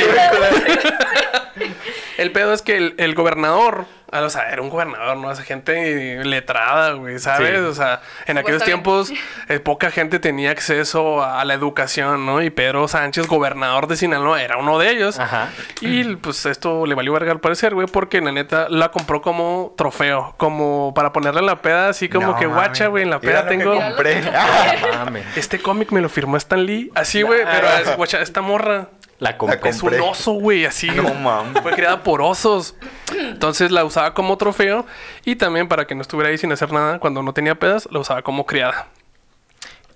El 2.22 2.32
pedo 2.32 2.54
es 2.54 2.62
que 2.62 2.78
el, 2.78 2.96
el 2.98 3.16
gobernador, 3.16 3.86
o 4.12 4.30
sea, 4.30 4.52
era 4.52 4.62
un 4.62 4.70
gobernador, 4.70 5.18
¿no? 5.18 5.32
Esa 5.32 5.44
gente 5.44 6.24
letrada, 6.24 6.92
güey, 6.92 7.18
¿sabes? 7.18 7.60
Sí. 7.60 7.66
O 7.66 7.74
sea, 7.74 8.02
en 8.28 8.38
aquellos 8.38 8.64
tiempos 8.64 9.12
eh, 9.48 9.60
poca 9.64 9.90
gente 9.90 10.20
tenía 10.20 10.52
acceso 10.52 11.24
a, 11.24 11.44
la 11.46 11.54
educación, 11.54 12.26
¿no? 12.26 12.42
Y 12.44 12.50
Pedro 12.50 12.88
Sánchez, 12.88 13.28
gobernador 13.28 13.88
de 13.88 13.96
Sinaloa, 13.96 14.44
era 14.44 14.58
uno 14.58 14.78
de 14.78 14.92
ellos. 14.92 15.20
Ajá. 15.20 15.50
Y 15.80 16.16
pues 16.18 16.46
esto 16.46 16.86
le 16.86 16.94
valió 16.94 17.14
verga 17.14 17.32
al 17.32 17.40
parecer, 17.40 17.74
güey, 17.74 17.88
porque 17.88 18.22
la 18.22 18.32
neta 18.32 18.68
la 18.70 18.92
compró 18.92 19.22
como 19.22 19.74
trofeo, 19.78 20.36
como 20.38 20.94
para 20.94 21.14
ponerle 21.14 21.40
en 21.40 21.48
la 21.48 21.62
peda, 21.62 21.90
así 21.90 22.10
como 22.10 22.28
No 22.28 22.36
que 22.38 22.46
guacha, 22.46 22.88
güey, 22.88 23.04
en 23.04 23.10
la 23.10 23.20
peda 23.20 23.48
tengo... 23.48 23.76
compré. 23.76 24.22
Ah, 24.34 25.06
mames. 25.06 25.26
Este 25.36 25.60
cómic 25.60 25.92
me 25.92 26.02
lo 26.02 26.10
firmó 26.10 26.38
Stan 26.38 26.64
Lee. 26.64 26.92
Así, 26.96 27.22
güey, 27.22 27.42
pero 27.44 27.68
es, 27.68 27.96
guacha, 27.96 28.22
esta 28.22 28.42
morra 28.42 28.90
La 29.22 29.38
compré. 29.38 29.70
es 29.70 29.84
un 29.84 29.94
oso, 30.02 30.32
güey, 30.32 30.66
así. 30.66 30.90
No 30.90 31.14
mames. 31.14 31.62
Fue 31.62 31.74
creada 31.74 32.02
por 32.02 32.24
osos. 32.24 32.74
Entonces 33.16 33.70
la 33.70 33.86
usaba 33.86 34.16
como 34.16 34.36
trofeo 34.36 34.84
y 35.24 35.36
también 35.36 35.68
para 35.68 35.86
que 35.86 35.94
no 35.94 36.02
estuviera 36.02 36.32
ahí 36.32 36.40
sin 36.40 36.52
hacer 36.52 36.74
nada 36.74 36.98
cuando 36.98 37.22
no 37.22 37.32
tenía 37.32 37.54
pedas, 37.54 37.88
la 37.92 38.00
usaba 38.00 38.24
como 38.24 38.48
criada. 38.48 38.88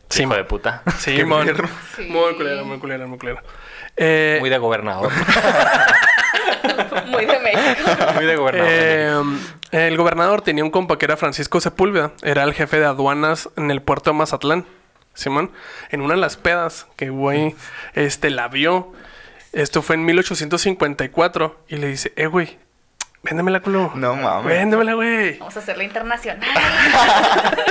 Sí, 0.10 0.22
hijo 0.22 0.36
de 0.36 0.44
puta. 0.44 0.84
Sí, 1.00 1.24
mon. 1.24 1.48
Sí. 1.96 2.04
Muy 2.08 2.36
culera, 2.36 2.64
muy 2.64 2.78
culera, 2.78 3.08
muy 3.08 3.18
culera. 3.18 3.42
Eh, 3.98 4.38
Muy 4.42 4.50
de 4.52 4.58
gobernador. 4.60 5.12
Muy 7.08 7.26
de 7.26 7.40
México. 7.40 7.90
Muy 8.16 8.26
de 8.26 8.36
gobernador. 8.36 8.70
eh, 8.72 9.22
el 9.72 9.98
gobernador 9.98 10.42
tenía 10.42 10.64
un 10.64 10.70
compa 10.70 10.98
que 11.00 11.06
era 11.06 11.18
Francisco 11.18 11.60
Sepúlveda. 11.60 12.12
Era 12.22 12.44
el 12.44 12.54
jefe 12.54 12.80
de 12.80 12.86
aduanas 12.86 13.50
en 13.58 13.72
el 13.72 13.82
puerto 13.82 14.12
de 14.12 14.18
Mazatlán. 14.18 14.66
Simón, 15.16 15.52
en 15.92 16.02
una 16.02 16.14
de 16.16 16.20
las 16.20 16.36
pedas 16.36 16.88
que 16.98 17.10
güey, 17.10 17.56
este, 17.94 18.30
la 18.30 18.50
vio. 18.50 18.92
Esto 19.56 19.82
fue 19.82 19.96
en 19.96 20.06
1854 20.06 21.60
y 21.70 21.78
le 21.78 21.88
dice, 21.88 22.14
eh, 22.16 22.28
güey, 22.28 22.60
Véndemela, 23.24 23.60
culo. 23.62 23.92
No 23.96 24.16
mames. 24.16 24.46
Véndemela, 24.46 24.94
güey. 24.94 25.40
Vamos 25.40 25.56
a 25.56 25.60
hacerla 25.60 25.84
internacional. 25.84 26.48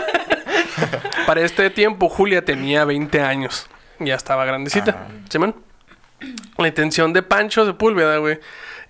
Para 1.27 1.41
este 1.43 1.71
tiempo, 1.71 2.09
Julia 2.09 2.45
tenía 2.45 2.85
20 2.85 3.21
años. 3.21 3.69
Ya 4.01 4.15
estaba 4.17 4.45
grandecita. 4.45 5.07
Ah. 5.09 5.13
Simón. 5.31 5.55
La 6.59 6.69
intención 6.69 7.13
de 7.13 7.23
Pancho 7.23 7.65
Sepúlveda, 7.67 8.17
güey, 8.19 8.41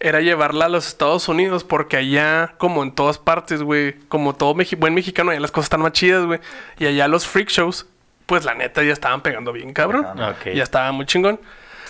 era 0.00 0.20
llevarla 0.20 0.66
a 0.66 0.68
los 0.68 0.86
Estados 0.86 1.28
Unidos 1.28 1.64
porque 1.64 1.96
allá, 1.96 2.54
como 2.58 2.82
en 2.82 2.92
todas 2.92 3.18
partes, 3.18 3.62
güey, 3.62 3.94
como 4.08 4.34
todo 4.34 4.54
mexi- 4.54 4.78
buen 4.78 4.94
mexicano, 4.94 5.30
allá 5.32 5.40
las 5.40 5.50
cosas 5.50 5.66
están 5.66 5.80
más 5.82 5.92
chidas, 5.92 6.24
güey. 6.24 6.40
Y 6.78 6.86
allá 6.86 7.08
los 7.08 7.26
freak 7.26 7.48
shows, 7.50 7.86
pues 8.26 8.44
la 8.44 8.54
neta 8.54 8.82
ya 8.82 8.92
estaban 8.92 9.20
pegando 9.20 9.52
bien, 9.52 9.72
cabrón. 9.72 10.06
Ok. 10.06 10.54
Ya 10.54 10.62
estaba 10.62 10.92
muy 10.92 11.06
chingón. 11.06 11.40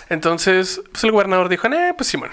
Entonces, 0.09 0.81
pues 0.91 1.03
el 1.03 1.11
gobernador 1.11 1.49
dijo, 1.49 1.67
eh, 1.67 1.93
pues 1.97 2.07
Simón, 2.09 2.29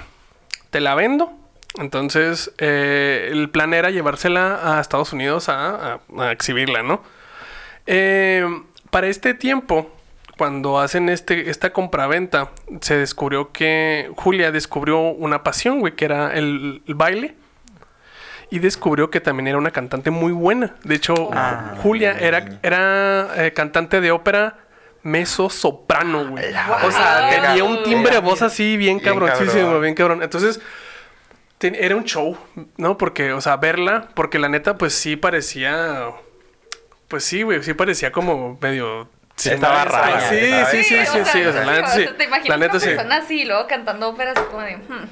te 0.70 0.80
la 0.80 0.94
vendo. 0.94 1.32
Entonces, 1.78 2.52
eh, 2.58 3.28
el 3.32 3.48
plan 3.48 3.72
era 3.72 3.90
llevársela 3.90 4.76
a 4.76 4.80
Estados 4.80 5.12
Unidos 5.12 5.48
a, 5.48 5.94
a- 5.94 6.00
a 6.18 6.32
exhibirla, 6.32 6.82
¿no? 6.82 7.02
Eh, 7.86 8.46
para 8.90 9.06
este 9.06 9.32
tiempo, 9.32 9.90
cuando 10.36 10.78
hacen 10.78 11.08
este, 11.08 11.48
esta 11.48 11.72
compraventa, 11.72 12.50
se 12.82 12.96
descubrió 12.96 13.52
que 13.52 14.10
Julia 14.16 14.52
descubrió 14.52 14.98
una 15.00 15.42
pasión, 15.42 15.80
güey, 15.80 15.94
que 15.94 16.04
era 16.04 16.34
el, 16.34 16.82
el 16.86 16.94
baile. 16.94 17.36
Y 18.50 18.58
descubrió 18.58 19.08
que 19.10 19.20
también 19.22 19.46
era 19.48 19.56
una 19.56 19.70
cantante 19.70 20.10
muy 20.10 20.30
buena. 20.32 20.74
De 20.84 20.94
hecho, 20.96 21.14
Ah. 21.32 21.76
Julia 21.82 22.12
era, 22.20 22.58
era 22.62 23.46
eh, 23.46 23.52
cantante 23.54 24.02
de 24.02 24.10
ópera 24.12 24.58
meso 25.02 25.50
soprano, 25.50 26.28
güey. 26.28 26.44
O 26.84 26.90
sea, 26.90 27.28
verga. 27.30 27.48
tenía 27.48 27.64
un 27.64 27.82
timbre 27.82 28.14
de 28.14 28.20
voz 28.20 28.42
así 28.42 28.76
bien 28.76 28.98
Bien 28.98 29.00
cabroncísimo, 29.00 29.62
cabrón. 29.64 29.82
bien 29.82 29.94
cabrón. 29.94 30.22
Entonces, 30.22 30.60
ten- 31.58 31.74
era 31.74 31.96
un 31.96 32.04
show, 32.04 32.36
¿no? 32.76 32.96
Porque, 32.98 33.32
o 33.32 33.40
sea, 33.40 33.56
verla, 33.56 34.08
porque 34.14 34.38
la 34.38 34.48
neta, 34.48 34.76
pues 34.78 34.94
sí 34.94 35.16
parecía. 35.16 36.10
Pues 37.08 37.24
sí, 37.24 37.42
güey, 37.42 37.62
sí 37.62 37.74
parecía 37.74 38.10
como 38.12 38.58
medio. 38.60 39.08
Sí, 39.42 39.50
estaba 39.50 39.84
rara, 39.84 40.28
Sí, 40.28 40.38
sí, 40.70 40.84
sí, 40.84 40.96
sí, 41.04 41.18
sí. 41.32 41.42
O 41.42 41.52
sea, 41.52 41.64
la 41.64 41.72
neta 41.72 41.88
sí. 41.88 42.06
¿Te 42.16 42.24
imaginas 42.24 42.48
La 42.48 42.56
neta 42.58 42.72
una 42.72 42.80
sí. 42.80 42.86
persona 42.86 43.16
así 43.16 43.40
y 43.40 43.44
luego 43.44 43.66
cantando 43.66 44.08
óperas 44.08 44.38
como 44.38 44.62
de... 44.62 44.76
hmm, 44.76 45.08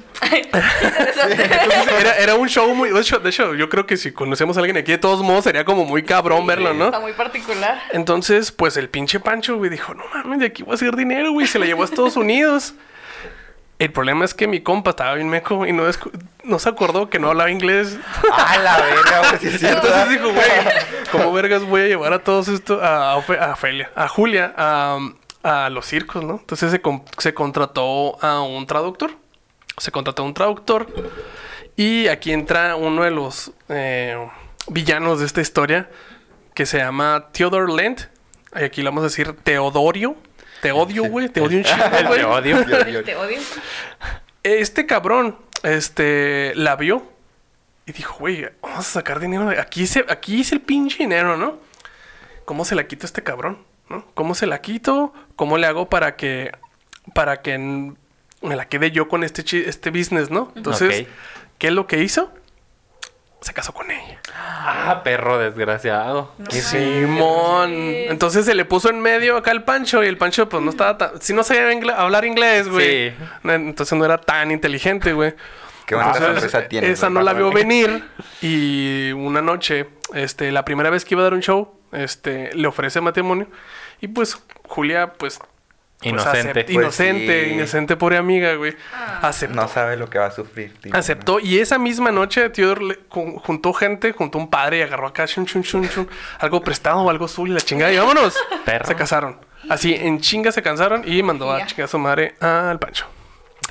era, 1.99 2.15
era 2.17 2.35
un 2.35 2.47
show 2.47 2.73
muy. 2.73 2.91
De 2.91 3.01
hecho, 3.01 3.19
de 3.19 3.29
hecho, 3.29 3.55
yo 3.55 3.67
creo 3.67 3.85
que 3.85 3.97
si 3.97 4.13
conocemos 4.13 4.55
a 4.55 4.61
alguien 4.61 4.77
aquí, 4.77 4.91
de 4.91 4.97
todos 4.97 5.21
modos, 5.21 5.43
sería 5.43 5.65
como 5.65 5.83
muy 5.83 6.03
cabrón 6.03 6.47
verlo, 6.47 6.73
¿no? 6.73 6.85
Está 6.85 6.99
muy 7.01 7.13
particular. 7.13 7.81
Entonces, 7.91 8.51
pues 8.53 8.77
el 8.77 8.87
pinche 8.87 9.19
Pancho, 9.19 9.57
güey, 9.57 9.69
dijo, 9.69 9.93
no 9.93 10.03
mames, 10.13 10.39
de 10.39 10.45
aquí 10.45 10.63
voy 10.63 10.71
a 10.71 10.75
hacer 10.75 10.95
dinero, 10.95 11.31
güey. 11.33 11.45
Se 11.47 11.59
la 11.59 11.65
llevó 11.65 11.81
a 11.81 11.85
Estados 11.85 12.15
Unidos. 12.15 12.73
El 13.79 13.91
problema 13.91 14.23
es 14.25 14.35
que 14.35 14.47
mi 14.47 14.61
compa 14.61 14.91
estaba 14.91 15.15
bien 15.15 15.27
meco 15.27 15.65
y 15.65 15.73
no, 15.73 15.83
no 16.43 16.59
se 16.59 16.69
acordó 16.69 17.09
que 17.09 17.17
no 17.17 17.29
hablaba 17.29 17.49
inglés. 17.49 17.97
Ah, 18.31 18.57
la 18.63 18.77
verga, 18.77 19.29
güey, 19.29 19.39
sí 19.41 19.47
es 19.47 19.59
cierto. 19.59 19.87
Entonces 19.87 20.09
dijo, 20.09 20.31
güey, 20.31 20.45
¿cómo 21.11 21.31
vergas 21.33 21.63
voy 21.63 21.81
a 21.81 21.87
llevar 21.87 22.13
a 22.13 22.23
todos 22.23 22.47
esto 22.47 22.81
a, 22.83 23.15
Ofe- 23.17 23.39
a 23.39 23.53
Ofelia, 23.53 23.91
a 23.95 24.07
Julia, 24.07 24.53
a, 24.57 24.99
a 25.43 25.69
los 25.69 25.85
circos, 25.85 26.23
¿no? 26.23 26.35
Entonces 26.39 26.71
se, 26.71 26.81
con- 26.81 27.03
se 27.17 27.33
contrató 27.33 28.23
a 28.23 28.41
un 28.41 28.65
traductor. 28.67 29.11
Se 29.77 29.91
contrató 29.91 30.23
a 30.23 30.25
un 30.25 30.33
traductor. 30.33 30.87
Y 31.75 32.07
aquí 32.07 32.31
entra 32.33 32.75
uno 32.75 33.03
de 33.03 33.11
los 33.11 33.51
eh, 33.69 34.17
villanos 34.67 35.19
de 35.19 35.25
esta 35.25 35.41
historia 35.41 35.89
que 36.53 36.65
se 36.65 36.77
llama 36.77 37.27
Theodore 37.31 37.73
Lent. 37.73 38.01
Y 38.59 38.63
aquí 38.63 38.81
le 38.81 38.89
vamos 38.89 39.01
a 39.01 39.07
decir 39.07 39.33
Teodorio. 39.43 40.15
Te 40.61 40.71
odio, 40.71 41.05
güey. 41.05 41.29
Te 41.29 41.41
odio 41.41 41.57
un 41.59 41.63
chingo, 41.65 41.83
güey. 42.07 42.19
te 42.19 42.25
odio. 42.25 43.03
Te 43.03 43.15
odio. 43.15 43.39
Este 44.43 44.85
cabrón, 44.85 45.37
este, 45.63 46.53
la 46.55 46.75
vio 46.75 47.03
y 47.91 47.97
dijo, 47.97 48.15
güey, 48.19 48.47
vamos 48.61 48.79
a 48.79 48.83
sacar 48.91 49.19
dinero. 49.19 49.45
de- 49.47 49.59
Aquí, 49.59 49.85
se, 49.87 50.05
aquí 50.09 50.41
es 50.41 50.51
el 50.51 50.61
pinche 50.61 50.97
dinero, 50.99 51.37
¿no? 51.37 51.59
¿Cómo 52.45 52.65
se 52.65 52.75
la 52.75 52.85
quito 52.87 53.05
a 53.05 53.07
este 53.07 53.23
cabrón? 53.23 53.59
¿no? 53.89 54.05
¿Cómo 54.13 54.33
se 54.35 54.47
la 54.47 54.61
quito? 54.61 55.13
¿Cómo 55.35 55.57
le 55.57 55.67
hago 55.67 55.89
para 55.89 56.15
que, 56.15 56.51
para 57.13 57.41
que 57.41 57.57
me 57.57 58.55
la 58.55 58.65
quede 58.69 58.91
yo 58.91 59.07
con 59.09 59.23
este, 59.23 59.43
chi- 59.43 59.63
este 59.65 59.89
business, 59.91 60.29
¿no? 60.31 60.51
Entonces. 60.55 61.05
¿qué 61.57 61.67
es 61.67 61.73
lo 61.73 61.85
que 61.87 62.01
hizo? 62.01 62.31
Se 63.41 63.53
casó 63.53 63.73
con 63.73 63.89
ella. 63.91 64.19
Ah, 64.35 65.01
perro 65.03 65.37
desgraciado. 65.39 66.33
No. 66.37 66.49
Simón. 66.51 67.71
Entonces 67.73 68.45
se 68.45 68.53
le 68.55 68.65
puso 68.65 68.89
en 68.89 68.99
medio 69.01 69.35
acá 69.37 69.51
el 69.51 69.63
Pancho 69.63 70.03
y 70.03 70.07
el 70.07 70.17
Pancho 70.17 70.47
pues 70.47 70.63
no 70.63 70.69
estaba 70.69 70.97
tan... 70.97 71.21
Si 71.21 71.33
no 71.33 71.43
sabía 71.43 71.67
hablar 71.97 72.23
inglés, 72.25 72.67
güey. 72.69 73.09
Sí. 73.11 73.15
Entonces 73.43 73.97
no 73.97 74.05
era 74.05 74.19
tan 74.19 74.51
inteligente, 74.51 75.13
güey. 75.13 75.33
Qué 75.91 75.95
bonita 75.95 76.17
Entonces, 76.19 76.51
sonrisa 76.51 76.69
tiene. 76.69 76.89
Esa 76.89 77.09
no 77.09 77.21
la 77.21 77.33
darle. 77.33 77.49
venir 77.53 78.05
y 78.41 79.11
una 79.11 79.41
noche, 79.41 79.89
este, 80.13 80.49
la 80.53 80.63
primera 80.63 80.89
vez 80.89 81.03
que 81.03 81.15
iba 81.15 81.21
a 81.21 81.25
dar 81.25 81.33
un 81.33 81.41
show, 81.41 81.77
este, 81.91 82.53
le 82.55 82.65
ofrece 82.65 83.01
matrimonio 83.01 83.47
y 83.99 84.07
pues 84.07 84.41
Julia, 84.69 85.11
pues... 85.11 85.37
pues, 85.37 85.49
Inocente. 86.13 86.63
Pues 86.63 86.69
inocente, 86.69 87.45
sí. 87.45 87.51
inocente, 87.51 87.97
pobre 87.97 88.15
amiga, 88.15 88.55
güey. 88.55 88.73
Aceptó. 89.21 89.53
No 89.53 89.67
sabe 89.67 89.97
lo 89.97 90.09
que 90.09 90.17
va 90.17 90.27
a 90.27 90.31
sufrir, 90.31 90.73
tío. 90.79 90.95
Aceptó. 90.95 91.41
Y 91.41 91.59
esa 91.59 91.77
misma 91.77 92.09
noche, 92.13 92.49
Theodore 92.49 92.99
juntó 93.09 93.73
gente, 93.73 94.13
juntó 94.13 94.37
un 94.37 94.49
padre 94.49 94.77
y 94.77 94.81
agarró 94.83 95.07
acá 95.07 95.27
chun, 95.27 95.45
chun, 95.45 95.61
chun, 95.61 95.89
chun, 95.89 96.09
algo 96.39 96.61
prestado 96.61 97.01
o 97.01 97.09
algo 97.09 97.25
azul 97.25 97.49
y 97.49 97.51
la 97.51 97.59
chingada. 97.59 97.91
Y 97.91 97.97
vámonos. 97.97 98.33
Perro. 98.63 98.85
Se 98.85 98.95
casaron. 98.95 99.39
Así, 99.69 99.93
en 99.93 100.21
chinga 100.21 100.53
se 100.53 100.61
cansaron 100.61 101.03
y 101.05 101.21
mandó 101.21 101.51
a 101.51 101.65
chingar 101.65 101.85
a 101.85 101.87
su 101.89 101.99
madre 101.99 102.35
al 102.39 102.79
Pancho. 102.79 103.07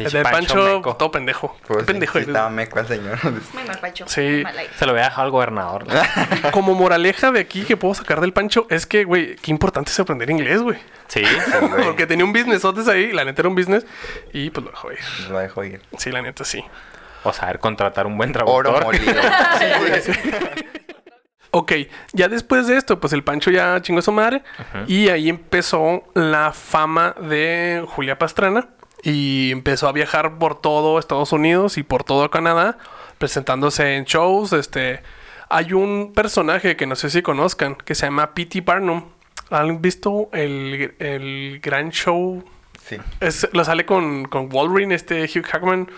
El 0.05 0.11
del 0.13 0.23
Pancho 0.23 0.77
meco. 0.77 0.97
todo 0.97 1.11
pendejo. 1.11 1.57
Pues, 1.67 1.85
pendejo. 1.85 2.19
sí, 2.19 2.25
estaba 2.27 2.51
meco 2.51 2.79
al 2.79 2.87
señor. 2.87 3.19
Muy 3.25 3.65
mal, 3.65 3.79
Pancho. 3.81 4.05
Sí. 4.09 4.41
Mal. 4.43 4.55
Se 4.79 4.87
lo 4.87 4.93
había 4.93 5.05
dejado 5.05 5.23
al 5.23 5.31
gobernador. 5.31 5.85
Como 6.53 6.75
moraleja 6.75 7.31
de 7.33 7.41
aquí 7.41 7.63
que 7.63 7.77
puedo 7.77 7.95
sacar 7.95 8.21
del 8.21 8.33
Pancho 8.33 8.67
es 8.71 8.87
que, 8.87 9.05
güey, 9.05 9.37
qué 9.37 9.51
importante 9.51 9.91
es 9.91 10.01
aprender 10.01 10.31
inglés, 10.31 10.63
güey. 10.63 10.79
Sí. 11.09 11.23
Porque 11.85 12.07
tenía 12.07 12.25
un 12.25 12.33
business 12.33 12.65
antes 12.65 12.89
ahí, 12.89 13.13
la 13.13 13.25
neta 13.25 13.43
era 13.43 13.49
un 13.49 13.55
business, 13.55 13.85
y 14.33 14.51
pues 14.51 14.65
lo 14.65 14.71
dejó 14.71 14.93
ir. 14.93 14.99
Lo 15.31 15.39
dejo 15.39 15.65
ir. 15.65 15.83
Sí, 15.99 16.11
la 16.11 16.23
neta 16.23 16.45
sí. 16.45 16.65
O 17.23 17.33
saber 17.33 17.59
contratar 17.59 18.07
un 18.07 18.17
buen 18.17 18.31
Oro 18.45 18.71
traductor. 18.73 18.85
molido. 18.85 19.21
Ok, 21.53 21.73
ya 22.13 22.29
después 22.29 22.69
de 22.69 22.77
esto, 22.77 23.01
pues 23.01 23.13
el 23.13 23.25
Pancho 23.25 23.51
ya 23.51 23.83
chingó 23.83 23.99
a 23.99 24.03
su 24.03 24.13
madre. 24.13 24.43
Y 24.87 25.09
ahí 25.09 25.29
empezó 25.29 26.05
la 26.15 26.53
fama 26.53 27.15
de 27.21 27.85
Julia 27.89 28.17
Pastrana. 28.19 28.69
Y 29.03 29.51
empezó 29.53 29.89
a 29.89 29.93
viajar 29.93 30.39
por 30.39 30.61
todo 30.61 30.99
Estados 30.99 31.33
Unidos 31.33 31.79
y 31.79 31.83
por 31.83 32.05
todo 32.05 32.31
Canadá, 32.31 32.79
presentándose 33.19 33.97
en 33.97 34.05
shows. 34.05 34.53
Este, 34.53 35.03
hay 35.49 35.73
un 35.73 36.13
personaje 36.15 36.77
que 36.77 36.87
no 36.87 36.97
sé 36.97 37.11
si 37.11 37.23
conozcan, 37.23 37.77
que 37.77 37.95
se 37.95 38.07
llama 38.07 38.35
P.T. 38.35 38.61
Barnum. 38.61 39.05
¿Han 39.51 39.81
visto 39.83 40.29
el, 40.33 40.95
el 40.99 41.61
gran 41.61 41.91
show? 41.91 42.45
Sí. 42.85 42.99
Es, 43.21 43.49
lo 43.53 43.65
sale 43.65 43.85
con, 43.85 44.27
con 44.27 44.49
Wolverine, 44.49 44.95
este 44.95 45.25
Hugh 45.25 45.47
Jackman. 45.51 45.91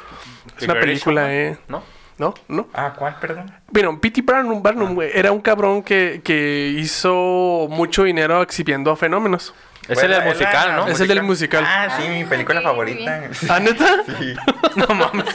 Es 0.57 0.65
una 0.65 0.75
película, 0.75 1.35
eh. 1.35 1.59
¿No? 1.69 1.83
¿No? 2.19 2.35
¿No? 2.49 2.69
Ah, 2.73 2.95
¿cuál, 2.97 3.17
perdón? 3.21 3.53
Bueno, 3.69 4.01
P.T. 4.01 4.23
Barnum, 4.23 4.63
Barnum, 4.63 4.95
güey, 4.95 5.11
era 5.13 5.33
un 5.33 5.41
cabrón 5.41 5.83
que, 5.83 6.21
que 6.23 6.75
hizo 6.79 7.67
mucho 7.69 8.05
dinero 8.05 8.41
exhibiendo 8.43 8.95
fenómenos. 8.97 9.55
Es 9.89 10.03
el 10.03 10.11
del 10.11 10.25
musical, 10.25 10.77
¿no? 10.77 10.87
Es 10.89 11.01
el 11.01 11.09
del 11.09 11.23
musical. 11.23 11.65
Ah, 11.67 11.89
sí, 12.01 12.09
mi 12.09 12.25
película 12.25 12.61
favorita. 12.63 13.25
¿Ah, 13.49 13.61
neta? 13.61 13.87
Sí. 14.19 14.35
No 14.75 14.87
mames. 14.95 15.27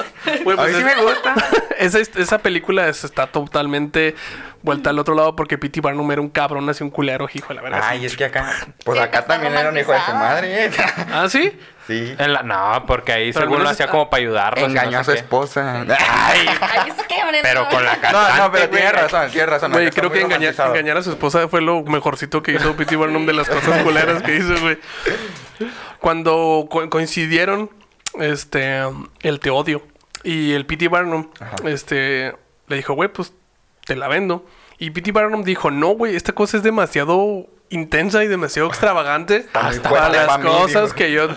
Güey, 0.44 0.58
A 0.58 0.62
pues 0.62 0.74
mí 0.76 0.82
sí 0.82 0.88
es- 0.90 0.96
me 0.98 1.04
gusta. 1.04 1.36
esa, 1.78 2.00
esa 2.00 2.38
película 2.40 2.88
es- 2.88 3.04
está 3.04 3.28
totalmente 3.28 4.16
vuelta 4.64 4.90
al 4.90 4.98
otro 4.98 5.14
lado 5.14 5.36
porque 5.36 5.60
P.T. 5.60 5.80
Barnum 5.82 6.12
era 6.12 6.22
un 6.22 6.30
cabrón, 6.30 6.68
así 6.70 6.84
un 6.84 6.90
culero, 6.90 7.28
hijo 7.32 7.50
de 7.50 7.54
la 7.54 7.62
verga. 7.62 7.88
Ay, 7.88 8.04
es 8.06 8.18
que 8.18 8.26
acá, 8.26 8.52
pues 8.84 8.98
Sí, 8.98 9.04
acá 9.04 9.26
también 9.26 9.54
era 9.54 9.70
un 9.70 9.78
hijo 9.78 9.92
de 9.92 10.00
su 10.02 10.12
madre. 10.14 10.72
¿Ah, 11.14 11.28
sí? 11.30 11.56
Sí. 11.88 12.16
En 12.20 12.34
la- 12.34 12.44
no, 12.44 12.84
porque 12.86 13.14
ahí 13.14 13.32
Pero 13.32 13.46
según 13.46 13.64
lo 13.64 13.70
hacía 13.70 13.88
como 13.88 14.10
para 14.10 14.22
ayudarlos. 14.22 14.70
Engañó 14.70 14.92
no 14.92 14.98
a 15.00 15.04
su 15.06 15.14
esposa. 15.14 15.82
Ay, 15.88 16.46
Ay, 16.60 16.90
eso 16.90 17.02
qué, 17.08 17.22
hombre, 17.24 17.40
pero 17.42 17.64
no. 17.64 17.70
con 17.70 17.84
la 17.86 17.96
No, 17.96 18.02
cantante. 18.02 18.42
no, 18.42 18.52
pero 18.52 18.70
tiene 18.70 18.92
razón, 18.92 19.32
tiene 19.32 19.46
razón. 19.48 19.72
Güey, 19.72 19.90
creo 19.92 20.12
que 20.12 20.22
engañar, 20.22 20.98
a 20.98 21.02
su 21.04 21.12
esposa 21.12 21.48
fue 21.48 21.62
lo 21.62 21.82
mejorcito 21.84 22.44
que 22.44 22.52
hizo 22.52 22.76
P.T. 22.76 22.96
Barnum 22.98 23.26
de 23.26 23.34
las 23.34 23.48
cosas 23.50 23.82
culeras 23.84 24.22
que 24.22 24.36
hizo, 24.36 24.60
güey. 24.60 24.78
Cuando 26.00 26.68
co- 26.70 26.90
coincidieron, 26.90 27.70
este, 28.20 28.82
el 29.22 29.40
Te 29.40 29.50
Odio 29.50 29.82
y 30.24 30.54
el 30.54 30.66
P.T. 30.66 30.88
Barnum, 30.90 31.30
Ajá. 31.40 31.56
este, 31.66 32.36
le 32.68 32.76
dijo, 32.76 32.94
güey, 32.94 33.10
pues, 33.10 33.34
te 33.86 33.96
la 33.96 34.08
vendo. 34.08 34.46
Y 34.78 34.92
P.T. 34.92 35.12
Barnum 35.12 35.44
dijo, 35.44 35.72
no, 35.72 35.88
güey, 35.90 36.16
esta 36.16 36.34
cosa 36.34 36.58
es 36.58 36.64
demasiado 36.64 37.48
intensa 37.70 38.24
y 38.24 38.28
demasiado 38.28 38.68
extravagante 38.70 39.46
para 39.52 40.10
las 40.10 40.38
cosas 40.40 40.94
que 40.94 41.12
yo... 41.12 41.30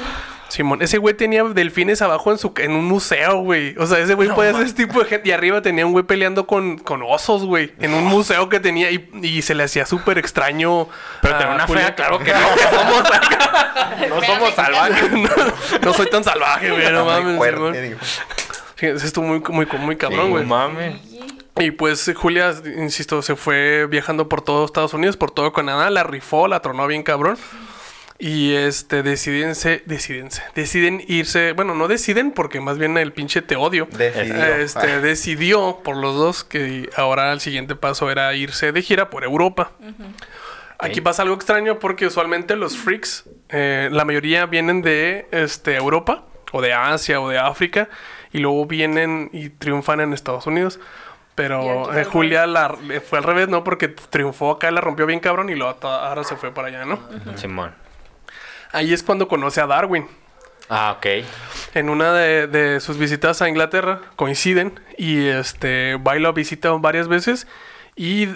Simón, 0.50 0.82
ese 0.82 0.98
güey 0.98 1.14
tenía 1.14 1.44
delfines 1.44 2.02
abajo 2.02 2.30
en 2.32 2.38
su 2.38 2.52
en 2.58 2.72
un 2.72 2.84
museo, 2.84 3.38
güey. 3.38 3.74
O 3.78 3.86
sea, 3.86 3.98
ese 4.00 4.14
güey 4.14 4.28
podía 4.28 4.52
ser 4.52 4.62
ese 4.62 4.74
tipo 4.74 4.98
de 4.98 5.04
gente. 5.06 5.28
Y 5.28 5.32
arriba 5.32 5.62
tenía 5.62 5.86
un 5.86 5.92
güey 5.92 6.04
peleando 6.04 6.46
con, 6.46 6.76
con 6.78 7.02
osos, 7.02 7.44
güey. 7.44 7.72
En 7.78 7.94
un 7.94 8.04
museo 8.04 8.48
que 8.48 8.58
tenía. 8.60 8.90
Y, 8.90 9.08
y 9.22 9.42
se 9.42 9.54
le 9.54 9.62
hacía 9.62 9.86
súper 9.86 10.18
extraño. 10.18 10.88
Pero 11.22 11.38
tenía 11.38 11.54
una 11.54 11.66
Julia. 11.66 11.82
fea, 11.86 11.94
claro 11.94 12.18
que 12.18 12.32
no. 12.32 12.38
que 12.54 12.76
somos, 12.76 13.02
no 14.08 14.22
somos 14.22 14.54
salvajes. 14.54 15.12
no, 15.12 15.28
no 15.82 15.94
soy 15.94 16.10
tan 16.10 16.24
salvaje, 16.24 16.70
güey. 16.70 16.92
No 16.92 17.04
mames. 17.04 17.54
Simón. 17.54 17.96
Fíjense, 18.76 19.06
estuvo 19.06 19.26
muy, 19.26 19.40
muy, 19.50 19.66
muy 19.78 19.96
cabrón, 19.96 20.26
No 20.26 20.30
güey. 20.30 20.44
mames. 20.44 20.96
Y 21.58 21.72
pues 21.72 22.10
Julia, 22.16 22.54
insisto, 22.78 23.20
se 23.22 23.36
fue 23.36 23.86
viajando 23.86 24.28
por 24.28 24.40
todo 24.40 24.64
Estados 24.64 24.94
Unidos, 24.94 25.16
por 25.16 25.30
todo 25.30 25.52
Canadá, 25.52 25.90
la 25.90 26.02
rifó, 26.04 26.48
la 26.48 26.60
tronó 26.60 26.86
bien 26.86 27.02
cabrón. 27.02 27.36
Y 28.20 28.52
este, 28.52 29.02
decídense, 29.02 29.82
decídense, 29.86 30.42
deciden 30.54 31.02
irse, 31.08 31.52
bueno, 31.52 31.74
no 31.74 31.88
deciden 31.88 32.32
porque 32.32 32.60
más 32.60 32.76
bien 32.76 32.98
el 32.98 33.14
pinche 33.14 33.40
te 33.40 33.56
odio. 33.56 33.88
Decidió. 33.90 34.44
Este, 34.56 35.00
decidió 35.00 35.80
por 35.82 35.96
los 35.96 36.14
dos 36.14 36.44
que 36.44 36.90
ahora 36.96 37.32
el 37.32 37.40
siguiente 37.40 37.76
paso 37.76 38.10
era 38.10 38.34
irse 38.34 38.72
de 38.72 38.82
gira 38.82 39.08
por 39.08 39.24
Europa. 39.24 39.72
Aquí 40.78 41.00
pasa 41.00 41.22
algo 41.22 41.34
extraño 41.34 41.78
porque 41.78 42.06
usualmente 42.06 42.56
los 42.56 42.76
freaks, 42.76 43.24
eh, 43.48 43.88
la 43.90 44.04
mayoría 44.04 44.44
vienen 44.44 44.82
de 44.82 45.26
este, 45.30 45.76
Europa 45.76 46.24
o 46.52 46.60
de 46.60 46.74
Asia 46.74 47.22
o 47.22 47.28
de 47.30 47.38
África 47.38 47.88
y 48.32 48.38
luego 48.38 48.66
vienen 48.66 49.30
y 49.32 49.48
triunfan 49.48 50.00
en 50.00 50.12
Estados 50.12 50.46
Unidos. 50.46 50.78
Pero 51.34 51.96
eh, 51.96 52.04
Julia 52.04 52.46
la, 52.46 52.76
le 52.86 53.00
fue 53.00 53.18
al 53.18 53.24
revés, 53.24 53.48
¿no? 53.48 53.64
Porque 53.64 53.88
triunfó 53.88 54.50
acá, 54.50 54.70
la 54.70 54.82
rompió 54.82 55.06
bien 55.06 55.20
cabrón 55.20 55.48
y 55.48 55.54
luego 55.54 55.74
ahora 55.86 56.22
se 56.22 56.36
fue 56.36 56.52
para 56.52 56.68
allá, 56.68 56.84
¿no? 56.84 56.98
Simón. 57.36 57.72
Ahí 58.72 58.92
es 58.92 59.02
cuando 59.02 59.28
conoce 59.28 59.60
a 59.60 59.66
Darwin. 59.66 60.06
Ah, 60.68 60.94
ok. 60.98 61.06
En 61.74 61.88
una 61.90 62.12
de, 62.12 62.46
de 62.46 62.80
sus 62.80 62.96
visitas 62.98 63.42
a 63.42 63.48
Inglaterra 63.48 64.00
coinciden 64.16 64.78
y 64.96 65.26
este 65.26 65.96
va 65.96 66.16
y 66.16 66.20
lo 66.20 66.32
visita 66.32 66.70
varias 66.72 67.08
veces 67.08 67.46
y 67.96 68.28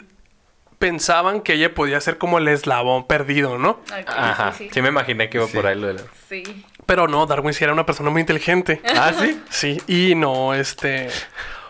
pensaban 0.81 1.41
que 1.41 1.55
ella 1.55 1.73
podía 1.75 2.01
ser 2.01 2.19
como 2.19 2.39
el 2.39 2.49
eslabón 2.49 3.07
perdido, 3.07 3.57
¿no? 3.59 3.71
Ok, 3.71 4.09
Ajá. 4.09 4.53
sí, 4.53 4.65
Sí, 4.65 4.71
sí. 4.75 4.83
me 4.83 4.89
imaginé 4.89 5.31
que 5.31 5.39
iba 5.39 5.47
Sí. 5.47 5.55
por 5.57 5.67
ahí 5.67 5.79
lo 5.79 5.87
de 5.87 5.95
la... 5.95 6.03
Sí. 6.29 6.65
Pero 6.87 7.07
no, 7.09 7.25
Darwin 7.27 7.55
sí 7.55 7.63
era 7.65 7.73
una 7.73 7.87
persona 7.87 8.11
muy 8.11 8.21
inteligente. 8.21 8.83
Ah, 8.97 9.13
¿sí? 9.19 9.41
Sí, 9.49 9.81
y 9.87 10.15
no, 10.17 10.53
este 10.55 11.09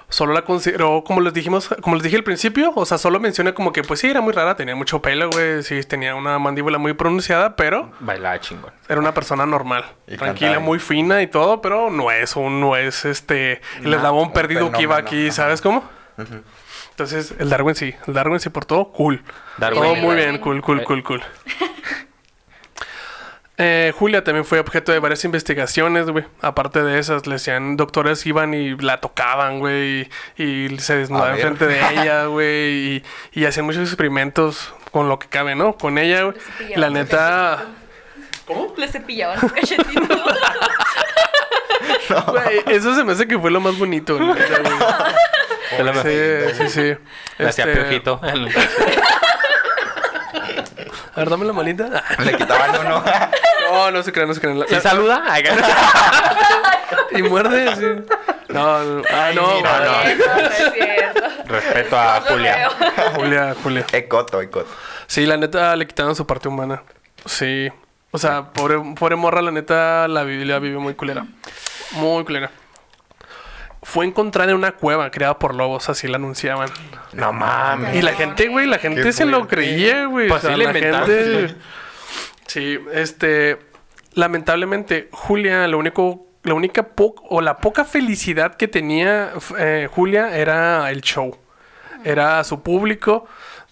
solo 0.08 0.32
la 0.32 0.42
consideró, 0.42 1.02
como 1.04 1.20
les 1.20 1.32
dijimos, 1.34 1.68
como 1.82 1.96
les 1.96 2.02
dije 2.04 2.16
al 2.16 2.24
principio, 2.24 2.72
o 2.74 2.84
sea, 2.84 2.98
solo 2.98 3.18
menciona 3.20 3.52
como 3.54 3.72
que 3.72 3.82
pues 3.82 4.00
sí, 4.00 4.08
era 4.08 4.20
muy 4.20 4.32
rara, 4.32 4.54
tenía 4.56 4.76
mucho 4.76 5.00
pelo, 5.02 5.28
güey, 5.30 5.62
sí, 5.62 5.80
tenía 5.82 6.14
una 6.14 6.38
mandíbula 6.38 6.78
muy 6.78 6.92
pronunciada, 6.92 7.56
pero 7.56 7.90
Bailaba 8.00 8.38
chingón. 8.40 8.72
era 8.88 9.00
una 9.00 9.14
persona 9.14 9.44
normal, 9.46 9.84
Y 10.06 10.16
tranquila, 10.16 10.50
cantaba. 10.52 10.64
muy 10.66 10.78
fina 10.78 11.22
y 11.22 11.26
todo, 11.26 11.60
pero 11.60 11.90
no 11.90 12.10
es 12.10 12.36
un, 12.36 12.60
no 12.60 12.76
es 12.76 13.04
este, 13.04 13.60
el 13.80 13.90
No, 13.90 13.96
eslabón 13.96 14.28
un 14.28 14.32
perdido 14.32 14.70
que 14.70 14.82
iba 14.82 14.96
aquí. 14.96 15.30
¿sabes 15.32 15.60
cómo? 15.60 15.82
Entonces, 16.90 17.34
el 17.40 17.50
Darwin 17.50 17.74
sí, 17.74 17.92
el 18.06 18.14
Darwin 18.14 18.38
se 18.38 18.50
portó 18.50 18.92
cool. 18.92 19.22
Darwin. 19.58 19.82
Todo 19.82 19.94
Sí, 19.96 20.00
muy 20.00 20.14
Darwin. 20.14 20.30
bien, 20.30 20.38
cool, 20.40 20.62
cool, 20.62 20.84
cool, 20.84 21.02
cool. 21.02 21.22
Eh, 23.56 23.92
Julia 23.96 24.24
también 24.24 24.44
fue 24.44 24.58
objeto 24.58 24.90
de 24.90 24.98
varias 24.98 25.24
investigaciones, 25.24 26.10
güey. 26.10 26.24
Aparte 26.42 26.82
de 26.82 26.98
esas, 26.98 27.26
le 27.28 27.34
decían, 27.34 27.76
doctores 27.76 28.26
iban 28.26 28.52
y 28.52 28.76
la 28.76 29.00
tocaban, 29.00 29.60
güey, 29.60 30.10
y, 30.36 30.42
y 30.42 30.78
se 30.80 30.96
desnudaban 30.96 31.36
ver. 31.36 31.46
enfrente 31.46 31.66
de 31.66 31.78
ella, 32.02 32.24
güey, 32.26 32.96
y, 32.96 33.04
y 33.32 33.44
hacían 33.44 33.64
muchos 33.66 33.82
experimentos 33.88 34.74
con 34.90 35.08
lo 35.08 35.18
que 35.20 35.28
cabe, 35.28 35.54
¿no? 35.54 35.76
Con 35.76 35.98
ella, 35.98 36.22
güey. 36.22 36.36
La 36.74 36.90
neta, 36.90 37.64
cachetito. 38.46 38.74
Le 38.76 38.88
cepillaban 38.88 39.40
su 39.40 39.48
cachetito. 39.54 40.16
güey, 42.26 42.60
eso 42.66 42.94
se 42.94 43.04
me 43.04 43.12
hace 43.12 43.28
que 43.28 43.38
fue 43.38 43.50
lo 43.52 43.60
más 43.60 43.78
bonito, 43.78 44.18
la- 44.18 44.34
Sí, 46.02 46.54
sí, 46.58 46.68
sí. 46.68 46.96
Le 47.38 47.48
hacía 47.48 47.64
Este, 47.64 47.80
piojito. 47.80 48.20
A 51.14 51.20
ver, 51.20 51.30
dame 51.30 51.44
la 51.44 51.52
manita. 51.52 52.02
Le 52.24 52.36
quitaban 52.36 52.70
uno. 52.86 53.04
No, 53.64 53.90
no 53.90 54.02
se 54.02 54.12
crean, 54.12 54.28
no 54.28 54.34
se 54.34 54.40
crean. 54.40 54.58
La- 54.60 54.66
¿Sí 54.66 54.74
la- 54.74 54.80
saluda? 54.80 55.24
Y 57.12 57.22
muerde, 57.22 57.74
sí. 57.76 58.14
No, 58.48 58.82
no, 58.84 59.02
ah, 59.10 59.30
no, 59.34 59.54
mira, 59.56 59.80
no. 59.80 60.02
Eso 60.02 60.24
no 60.26 60.40
es 60.40 60.72
cierto. 60.74 61.20
Respeto 61.46 61.98
a 61.98 62.20
Julia. 62.20 62.68
Julia, 63.14 63.54
Julia. 63.62 63.86
Ecoto, 63.92 64.40
ecoto. 64.40 64.68
Sí, 65.06 65.26
la 65.26 65.36
neta 65.36 65.74
le 65.76 65.86
quitaron 65.86 66.14
su 66.14 66.26
parte 66.26 66.46
humana. 66.48 66.82
Sí. 67.26 67.68
O 68.10 68.18
sea, 68.18 68.50
pobre, 68.52 68.78
pobre 68.98 69.16
morra, 69.16 69.42
la 69.42 69.50
neta 69.50 70.06
la, 70.08 70.22
la 70.24 70.58
vivió 70.58 70.78
muy 70.80 70.94
culera. 70.94 71.24
Muy 71.92 72.24
culera. 72.24 72.50
Fue 73.84 74.04
encontrada 74.06 74.50
en 74.50 74.56
una 74.56 74.72
cueva 74.72 75.10
creada 75.10 75.38
por 75.38 75.54
lobos, 75.54 75.88
así 75.88 76.08
la 76.08 76.16
anunciaban. 76.16 76.68
No 77.12 77.32
mames. 77.32 77.94
Y 77.94 78.02
la 78.02 78.14
gente, 78.14 78.48
güey, 78.48 78.66
la 78.66 78.78
gente 78.78 79.12
se 79.12 79.24
lo 79.24 79.46
creía, 79.46 80.06
güey. 80.06 80.26
Pues 80.28 80.42
o 80.42 80.46
sea, 80.48 80.56
sí 80.56 80.58
le 80.58 80.66
la 80.66 80.72
gente. 80.72 81.54
Sí, 82.46 82.78
este. 82.92 83.58
Lamentablemente, 84.14 85.08
Julia, 85.12 85.66
lo 85.68 85.78
único. 85.78 86.26
La 86.44 86.52
única 86.54 86.82
po- 86.88 87.14
o 87.30 87.40
la 87.40 87.56
poca 87.56 87.84
felicidad 87.86 88.56
que 88.56 88.68
tenía 88.68 89.32
eh, 89.58 89.88
Julia 89.90 90.36
era 90.36 90.90
el 90.90 91.00
show. 91.00 91.34
Era 92.04 92.44
su 92.44 92.62
público, 92.62 93.26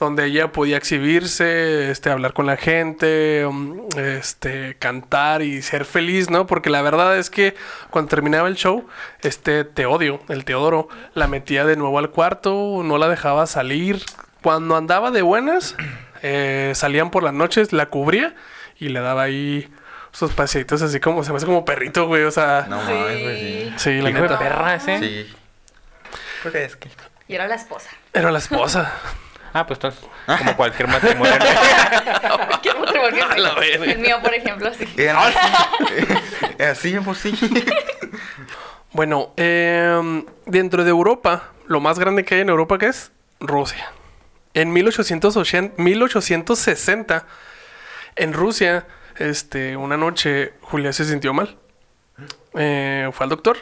donde 0.04 0.26
ella 0.26 0.52
podía 0.52 0.76
exhibirse, 0.76 1.90
este, 1.90 2.10
hablar 2.10 2.32
con 2.32 2.46
la 2.46 2.56
gente, 2.56 3.44
um, 3.46 3.86
este, 3.96 4.76
cantar 4.78 5.42
y 5.42 5.62
ser 5.62 5.84
feliz, 5.84 6.30
¿no? 6.30 6.46
Porque 6.46 6.70
la 6.70 6.82
verdad 6.82 7.16
es 7.18 7.30
que 7.30 7.54
cuando 7.90 8.08
terminaba 8.08 8.48
el 8.48 8.56
show, 8.56 8.86
este 9.22 9.64
Teodio, 9.64 10.20
el 10.28 10.44
Teodoro, 10.44 10.88
la 11.14 11.26
metía 11.26 11.64
de 11.64 11.76
nuevo 11.76 11.98
al 11.98 12.10
cuarto, 12.10 12.82
no 12.84 12.98
la 12.98 13.08
dejaba 13.08 13.46
salir. 13.46 14.02
Cuando 14.42 14.76
andaba 14.76 15.10
de 15.10 15.22
buenas, 15.22 15.74
eh, 16.22 16.72
salían 16.74 17.10
por 17.10 17.22
las 17.22 17.34
noches, 17.34 17.72
la 17.72 17.86
cubría 17.86 18.34
y 18.78 18.88
le 18.88 19.00
daba 19.00 19.22
ahí 19.22 19.68
sus 20.10 20.32
paseitos 20.32 20.82
así 20.82 21.00
como, 21.00 21.24
se 21.24 21.30
me 21.30 21.38
hace 21.38 21.46
como 21.46 21.64
perrito, 21.64 22.06
güey, 22.06 22.24
o 22.24 22.30
sea... 22.30 22.66
No 22.68 22.84
Sí. 22.86 22.92
mames, 22.92 23.22
pues 23.22 23.38
sí. 23.38 23.72
Sí, 23.78 24.00
la 24.02 24.10
neta. 24.10 24.38
perra 24.38 24.74
ese. 24.74 24.98
Sí. 24.98 25.34
Es 26.54 26.76
que. 26.76 26.90
Y 27.28 27.34
era 27.36 27.46
la 27.46 27.54
esposa. 27.54 27.88
Era 28.12 28.30
la 28.32 28.38
esposa. 28.38 28.92
Ah, 29.54 29.66
pues 29.66 29.78
entonces, 29.78 30.08
como 30.38 30.56
cualquier 30.56 30.88
matrimonio. 30.88 31.32
¿Qué 32.62 32.72
matrimonio? 32.74 33.24
A 33.28 33.36
la 33.36 33.54
verga. 33.54 33.84
El 33.84 33.98
mío, 33.98 34.18
por 34.22 34.32
ejemplo, 34.34 34.72
sí. 34.72 34.88
Era 34.96 35.26
así. 35.26 35.38
así, 36.62 36.98
pues 37.04 37.18
sí. 37.18 37.34
Bueno, 38.94 39.32
em, 39.36 40.26
dentro 40.44 40.84
de 40.84 40.90
Europa, 40.90 41.52
lo 41.66 41.80
más 41.80 41.98
grande 41.98 42.26
que 42.26 42.34
hay 42.34 42.40
en 42.42 42.50
Europa 42.50 42.76
que 42.76 42.86
es 42.86 43.10
Rusia. 43.40 43.90
En 44.52 44.70
1880, 44.70 45.82
1860, 45.82 47.26
en 48.16 48.32
Rusia, 48.34 48.86
este, 49.16 49.78
una 49.78 49.96
noche 49.96 50.52
Julia 50.60 50.92
se 50.92 51.06
sintió 51.06 51.32
mal. 51.32 51.56
Eh, 52.54 53.08
fue 53.14 53.24
al 53.24 53.30
doctor 53.30 53.56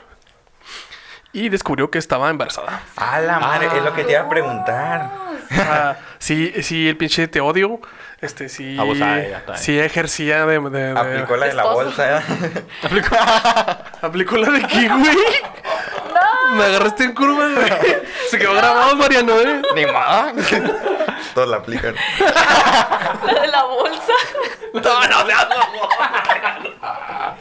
y 1.32 1.48
descubrió 1.48 1.90
que 1.90 1.98
estaba 1.98 2.28
embarazada. 2.30 2.80
A 2.96 3.20
la 3.20 3.38
madre, 3.38 3.68
es 3.76 3.82
lo 3.84 3.92
que 3.94 4.02
te 4.04 4.12
iba 4.12 4.22
a 4.22 4.28
preguntar. 4.28 5.10
O 5.50 5.54
sea, 5.54 5.98
sí, 6.18 6.52
sí, 6.62 6.88
el 6.88 6.96
pinche 6.96 7.28
te 7.28 7.40
odio. 7.40 7.80
Este, 8.20 8.48
sí, 8.50 8.76
Abusada 8.78 9.18
ella 9.20 9.38
también. 9.46 9.64
sí 9.64 9.78
ejercía 9.80 10.44
de, 10.44 10.60
de- 10.60 10.70
de- 10.70 10.90
Aplicó 10.98 11.36
la 11.36 11.46
de 11.46 11.54
la 11.54 11.64
bolsa. 11.64 12.18
¿eh? 12.18 12.22
¿Aplicó 14.02 14.36
la 14.36 14.50
de 14.50 14.62
qué, 14.66 14.88
güey? 14.88 15.16
Me 16.54 16.64
agarraste 16.64 17.04
en 17.04 17.14
curva, 17.14 17.48
güey. 17.48 17.72
Se 18.28 18.38
quedó 18.38 18.52
grabado, 18.54 18.94
Mariano, 18.96 19.40
¿eh? 19.40 19.62
Ni 19.74 19.86
más. 19.86 20.34
Todos 21.32 21.48
la 21.48 21.56
aplican. 21.58 21.94
La 23.24 23.40
de 23.40 23.46
la 23.48 23.62
bolsa. 23.64 24.12
No, 24.74 24.80
no, 24.80 25.24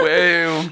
Güey. 0.00 0.70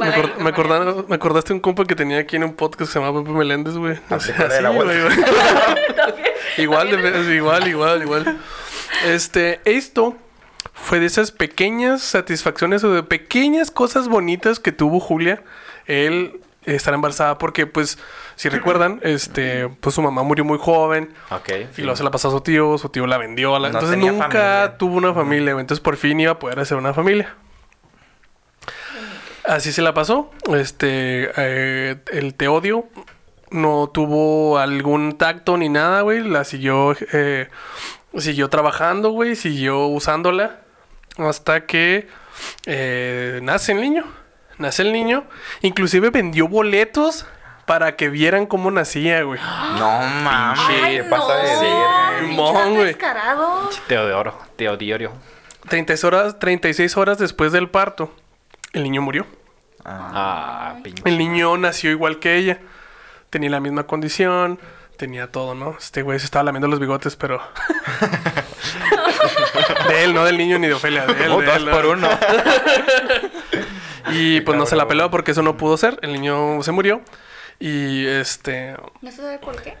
Me, 0.00 0.06
acor- 0.12 0.36
me, 0.38 0.50
acordaron- 0.50 1.06
me 1.08 1.14
acordaste 1.14 1.52
un 1.52 1.60
compa 1.60 1.84
que 1.84 1.94
tenía 1.94 2.18
aquí 2.18 2.36
en 2.36 2.44
un 2.44 2.54
podcast 2.54 2.80
que 2.80 2.86
se 2.92 2.98
llamaba 2.98 3.22
Pepe 3.22 3.32
Meléndez, 3.36 3.74
güey. 3.76 3.98
O 4.10 4.20
sea, 4.20 4.46
así, 4.46 4.62
güey. 4.64 4.98
Igual, 6.58 6.90
de, 6.90 7.34
igual, 7.36 7.68
igual, 7.68 8.02
igual. 8.02 8.38
Este, 9.06 9.60
esto 9.64 10.16
fue 10.74 11.00
de 11.00 11.06
esas 11.06 11.30
pequeñas 11.30 12.02
satisfacciones 12.02 12.82
o 12.84 12.92
de 12.92 13.02
pequeñas 13.02 13.70
cosas 13.70 14.08
bonitas 14.08 14.58
que 14.60 14.72
tuvo 14.72 15.00
Julia 15.00 15.42
el 15.86 16.40
estar 16.64 16.92
embarazada 16.92 17.38
porque 17.38 17.66
pues 17.66 17.98
si 18.36 18.48
recuerdan 18.50 19.00
este 19.02 19.68
pues 19.80 19.94
su 19.94 20.02
mamá 20.02 20.22
murió 20.22 20.44
muy 20.44 20.58
joven 20.58 21.10
ok. 21.30 21.48
y 21.78 21.82
luego 21.82 21.96
se 21.96 22.04
la 22.04 22.10
pasó 22.10 22.28
a 22.28 22.30
su 22.32 22.40
tío 22.42 22.76
su 22.76 22.90
tío 22.90 23.06
la 23.06 23.16
vendió 23.16 23.58
la- 23.58 23.70
No 23.70 23.78
entonces 23.78 23.96
nunca 23.98 24.26
familia. 24.28 24.74
tuvo 24.76 24.96
una 24.96 25.14
familia 25.14 25.52
entonces 25.52 25.80
por 25.80 25.96
fin 25.96 26.20
iba 26.20 26.32
a 26.32 26.38
poder 26.38 26.60
hacer 26.60 26.76
una 26.76 26.92
familia 26.92 27.34
así 29.54 29.72
se 29.72 29.82
la 29.82 29.92
pasó 29.94 30.30
este 30.54 31.30
eh, 31.36 31.96
el 32.12 32.34
teodio 32.34 32.86
no 33.50 33.88
tuvo 33.92 34.58
algún 34.58 35.18
tacto 35.18 35.56
ni 35.56 35.68
nada 35.68 36.02
güey 36.02 36.20
la 36.22 36.44
siguió 36.44 36.94
eh, 37.12 37.48
siguió 38.16 38.48
trabajando 38.48 39.10
güey 39.10 39.34
siguió 39.36 39.86
usándola 39.86 40.60
hasta 41.18 41.66
que 41.66 42.08
eh, 42.66 43.40
nace 43.42 43.72
el 43.72 43.80
niño 43.80 44.04
nace 44.58 44.82
el 44.82 44.92
niño 44.92 45.24
inclusive 45.62 46.10
vendió 46.10 46.46
boletos 46.48 47.26
para 47.66 47.96
que 47.96 48.08
vieran 48.08 48.46
cómo 48.46 48.70
nacía 48.70 49.22
güey 49.22 49.40
No 49.78 50.00
mames, 50.22 50.60
Ay, 50.82 50.96
¿qué 50.98 51.04
pasa 51.04 51.36
de 51.36 51.52
no. 51.54 51.60
verga? 51.60 52.18
Simón, 52.20 52.74
güey. 52.74 52.86
descarado. 52.86 53.70
Teo 53.86 54.06
de 54.06 54.12
oro. 54.12 54.38
Teo 54.56 54.76
Diorio. 54.76 55.12
36 55.68 56.04
horas, 56.04 56.38
36 56.38 56.96
horas 56.96 57.18
después 57.18 57.52
del 57.52 57.68
parto, 57.70 58.12
el 58.72 58.82
niño 58.82 59.02
murió. 59.02 59.24
Ah, 59.84 60.74
Ah, 60.74 60.80
pinche. 60.82 61.02
El 61.06 61.18
niño 61.18 61.56
nació 61.56 61.90
igual 61.90 62.18
que 62.18 62.36
ella. 62.36 62.58
Tenía 63.30 63.50
la 63.50 63.60
misma 63.60 63.84
condición, 63.84 64.58
tenía 64.96 65.30
todo, 65.30 65.54
¿no? 65.54 65.76
Este 65.78 66.02
güey 66.02 66.18
se 66.18 66.24
estaba 66.24 66.44
lamiendo 66.44 66.68
los 66.68 66.80
bigotes, 66.80 67.16
pero. 67.16 67.40
de 69.88 70.04
él, 70.04 70.14
no 70.14 70.24
del 70.24 70.36
niño 70.36 70.58
ni 70.58 70.66
de 70.66 70.74
Ofelia, 70.74 71.06
de 71.06 71.24
él. 71.24 71.30
Oh, 71.30 71.40
de 71.40 71.46
dos 71.46 71.56
él, 71.56 71.66
¿no? 71.66 71.72
por 71.72 71.86
uno. 71.86 72.08
Y 74.12 74.40
pues 74.40 74.58
no 74.58 74.66
se 74.66 74.76
la 74.76 74.88
peló 74.88 75.10
porque 75.10 75.32
eso 75.32 75.42
no 75.42 75.56
pudo 75.56 75.76
ser. 75.76 75.98
El 76.02 76.12
niño 76.12 76.62
se 76.62 76.72
murió. 76.72 77.02
Y 77.58 78.06
este. 78.06 78.74
¿No 79.02 79.10
se 79.10 79.18
sabe 79.18 79.38
por 79.38 79.60
qué? 79.62 79.76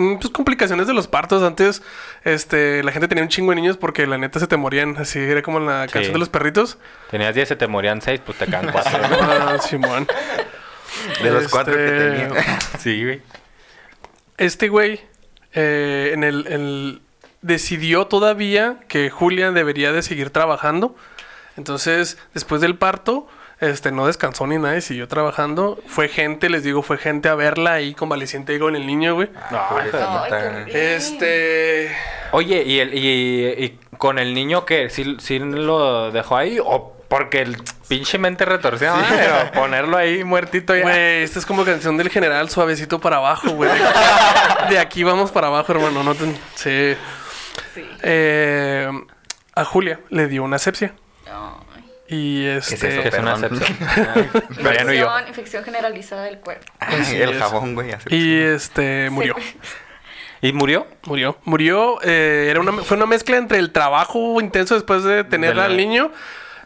Mm, 0.00 0.16
Pues 0.18 0.30
complicaciones 0.30 0.86
de 0.86 0.94
los 0.94 1.06
partos. 1.08 1.42
Antes, 1.42 1.82
este, 2.24 2.82
la 2.82 2.92
gente 2.92 3.08
tenía 3.08 3.22
un 3.24 3.28
chingo 3.30 3.50
de 3.50 3.56
niños 3.56 3.76
porque 3.76 4.06
la 4.06 4.18
neta 4.18 4.40
se 4.40 4.46
te 4.46 4.56
morían. 4.56 4.96
Así 4.98 5.18
era 5.18 5.42
como 5.42 5.60
la 5.60 5.86
Sí. 5.86 5.92
canción 5.92 6.12
de 6.14 6.18
los 6.18 6.28
perritos. 6.28 6.78
Tenías 7.10 7.34
10, 7.34 7.48
se 7.48 7.56
te 7.56 7.66
morían 7.66 8.00
6, 8.02 8.20
pues 8.24 8.38
te 8.38 8.46
quedan 8.46 8.70
4. 8.72 8.90
Ah, 9.20 9.58
Simón. 9.60 10.06
de 11.22 11.30
los 11.30 11.48
cuatro 11.48 11.74
que 11.74 11.84
Este, 11.84 12.10
tenía. 12.28 12.58
sí, 12.78 13.04
güey. 13.04 13.22
Este 14.38 14.68
güey 14.68 15.00
eh, 15.52 16.10
en 16.14 16.24
el, 16.24 16.46
el- 16.46 17.02
decidió 17.42 18.06
todavía 18.06 18.76
que 18.88 19.08
Julia 19.10 19.50
debería 19.50 19.92
de 19.92 20.02
seguir 20.02 20.30
trabajando. 20.30 20.94
Entonces, 21.56 22.18
después 22.34 22.60
del 22.60 22.76
parto, 22.76 23.26
este 23.60 23.92
no 23.92 24.06
descansó 24.06 24.46
ni 24.46 24.56
nada 24.58 24.76
y 24.76 24.80
siguió 24.80 25.06
trabajando. 25.08 25.78
Fue 25.86 26.08
gente, 26.08 26.48
les 26.48 26.62
digo, 26.64 26.82
fue 26.82 26.98
gente 26.98 27.28
a 27.28 27.34
verla 27.34 27.74
ahí 27.74 27.94
convaleciente 27.94 28.58
con 28.58 28.74
el 28.76 28.86
niño, 28.86 29.14
güey. 29.14 29.28
No. 29.50 29.60
Ay, 29.70 29.90
qué 29.90 29.96
horrible. 30.36 30.96
Este. 30.96 31.96
Oye, 32.32 32.62
¿y, 32.64 32.78
el, 32.80 32.94
y, 32.94 33.46
y 33.64 33.78
con 33.98 34.18
el 34.18 34.34
niño 34.34 34.64
que 34.64 34.88
sí, 34.90 35.16
sí 35.20 35.38
lo 35.38 36.10
dejó 36.10 36.36
ahí? 36.36 36.58
¿O 36.62 36.96
porque 37.08 37.42
el 37.42 37.56
pinche 37.88 38.18
mente 38.18 38.44
retorcida? 38.44 38.94
ah, 38.96 39.04
Pero 39.10 39.52
ponerlo 39.62 39.96
ahí 39.96 40.22
muertito 40.24 40.74
ya. 40.76 40.82
Güey, 40.82 41.22
esta 41.24 41.40
es 41.40 41.44
como 41.46 41.64
canción 41.64 41.96
del 41.96 42.08
general 42.08 42.48
suavecito 42.50 43.00
para 43.00 43.16
abajo, 43.16 43.50
güey. 43.50 43.70
De 44.70 44.78
aquí 44.78 45.02
vamos 45.02 45.32
para 45.32 45.48
abajo, 45.48 45.72
hermano. 45.72 46.02
No 46.04 46.14
te... 46.14 46.24
Sí. 46.54 46.96
Sí. 47.74 47.84
Eh, 48.02 48.88
a 49.54 49.64
Julia 49.64 50.00
le 50.08 50.28
dio 50.28 50.44
una 50.44 50.58
sepsia. 50.58 50.94
Ay. 51.26 51.69
Y 52.12 52.44
es 52.46 52.72
este. 52.72 52.88
eso, 52.88 53.02
que 53.02 53.08
es 53.08 53.18
una 53.18 53.32
excepción. 53.32 53.76
Infección, 54.58 55.28
infección 55.28 55.64
generalizada 55.64 56.22
del 56.24 56.38
cuerpo. 56.40 56.66
Ay, 56.80 57.20
el 57.22 57.38
jabón, 57.38 57.74
güey. 57.74 57.92
así. 57.92 58.06
Y 58.10 58.36
este 58.42 59.08
murió. 59.10 59.36
Sí. 59.38 59.56
¿Y 60.42 60.52
murió? 60.52 60.86
Murió. 61.04 61.38
Murió. 61.44 61.98
eh, 62.02 62.48
era 62.50 62.60
una, 62.60 62.72
fue 62.82 62.96
una 62.96 63.06
mezcla 63.06 63.36
entre 63.36 63.58
el 63.58 63.70
trabajo 63.72 64.40
intenso 64.40 64.74
después 64.74 65.04
de 65.04 65.22
tener 65.22 65.50
De 65.50 65.54
la- 65.56 65.64
al 65.66 65.76
niño, 65.76 66.10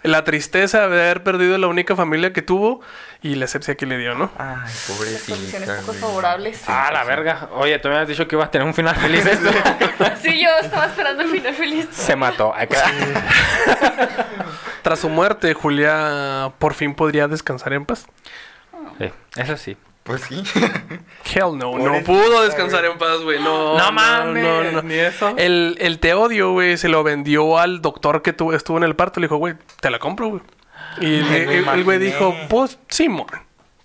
la 0.02 0.22
tristeza 0.24 0.78
de 0.80 0.84
haber 1.02 1.22
perdido 1.24 1.58
la 1.58 1.66
única 1.66 1.94
familia 1.96 2.32
que 2.32 2.40
tuvo 2.42 2.80
y 3.20 3.34
la 3.36 3.46
sepsia 3.46 3.74
que 3.74 3.86
le 3.86 3.96
dio, 3.98 4.14
¿no? 4.14 4.30
Ay, 4.38 4.56
Las 4.64 4.84
condiciones 5.28 5.50
pobrecita. 5.68 5.80
poco 5.80 5.92
favorables. 5.94 6.62
Ah, 6.68 6.90
la 6.92 7.04
verga. 7.04 7.48
Oye, 7.52 7.78
tú 7.78 7.88
me 7.88 7.96
has 7.96 8.06
dicho 8.06 8.28
que 8.28 8.36
ibas 8.36 8.48
a 8.48 8.50
tener 8.50 8.66
un 8.66 8.74
final 8.74 8.94
feliz 8.96 9.26
esto. 9.26 9.50
Sí, 10.22 10.40
yo 10.42 10.48
estaba 10.62 10.86
esperando 10.86 11.22
el 11.22 11.28
final 11.30 11.54
feliz. 11.54 11.86
Se 11.90 12.16
mató. 12.16 12.54
Acá. 12.56 12.82
Tras 14.84 15.00
su 15.00 15.08
muerte, 15.08 15.52
Julia 15.54 16.52
por 16.60 16.74
fin 16.74 16.94
podría 16.94 17.26
descansar 17.26 17.72
en 17.72 17.84
paz. 17.86 18.06
Sí, 18.98 19.10
eso 19.36 19.56
sí. 19.56 19.76
Pues 20.04 20.20
sí. 20.20 20.42
Hell 21.34 21.56
no, 21.58 21.78
no 21.78 22.04
pudo 22.04 22.42
descansar 22.42 22.84
en 22.84 22.98
paz, 22.98 23.20
güey. 23.22 23.42
No, 23.42 23.78
No 23.78 23.90
mames, 23.90 24.44
no, 24.44 24.70
no. 24.72 24.82
ni 24.82 24.92
eso. 24.94 25.34
El, 25.38 25.78
el 25.80 25.98
teodio, 25.98 26.52
güey, 26.52 26.76
se 26.76 26.88
lo 26.90 27.02
vendió 27.02 27.58
al 27.58 27.80
doctor 27.80 28.20
que 28.20 28.34
tu- 28.34 28.52
estuvo 28.52 28.76
en 28.76 28.84
el 28.84 28.94
parto. 28.94 29.18
Le 29.20 29.24
dijo, 29.28 29.38
güey, 29.38 29.54
te 29.80 29.88
la 29.90 29.98
compro, 29.98 30.28
güey. 30.28 30.42
Y 31.00 31.14
el- 31.16 31.24
me 31.24 31.42
el 31.58 31.68
el 31.68 31.84
güey 31.84 31.98
dijo, 31.98 32.36
pues, 32.50 32.78
Simón. 32.88 33.26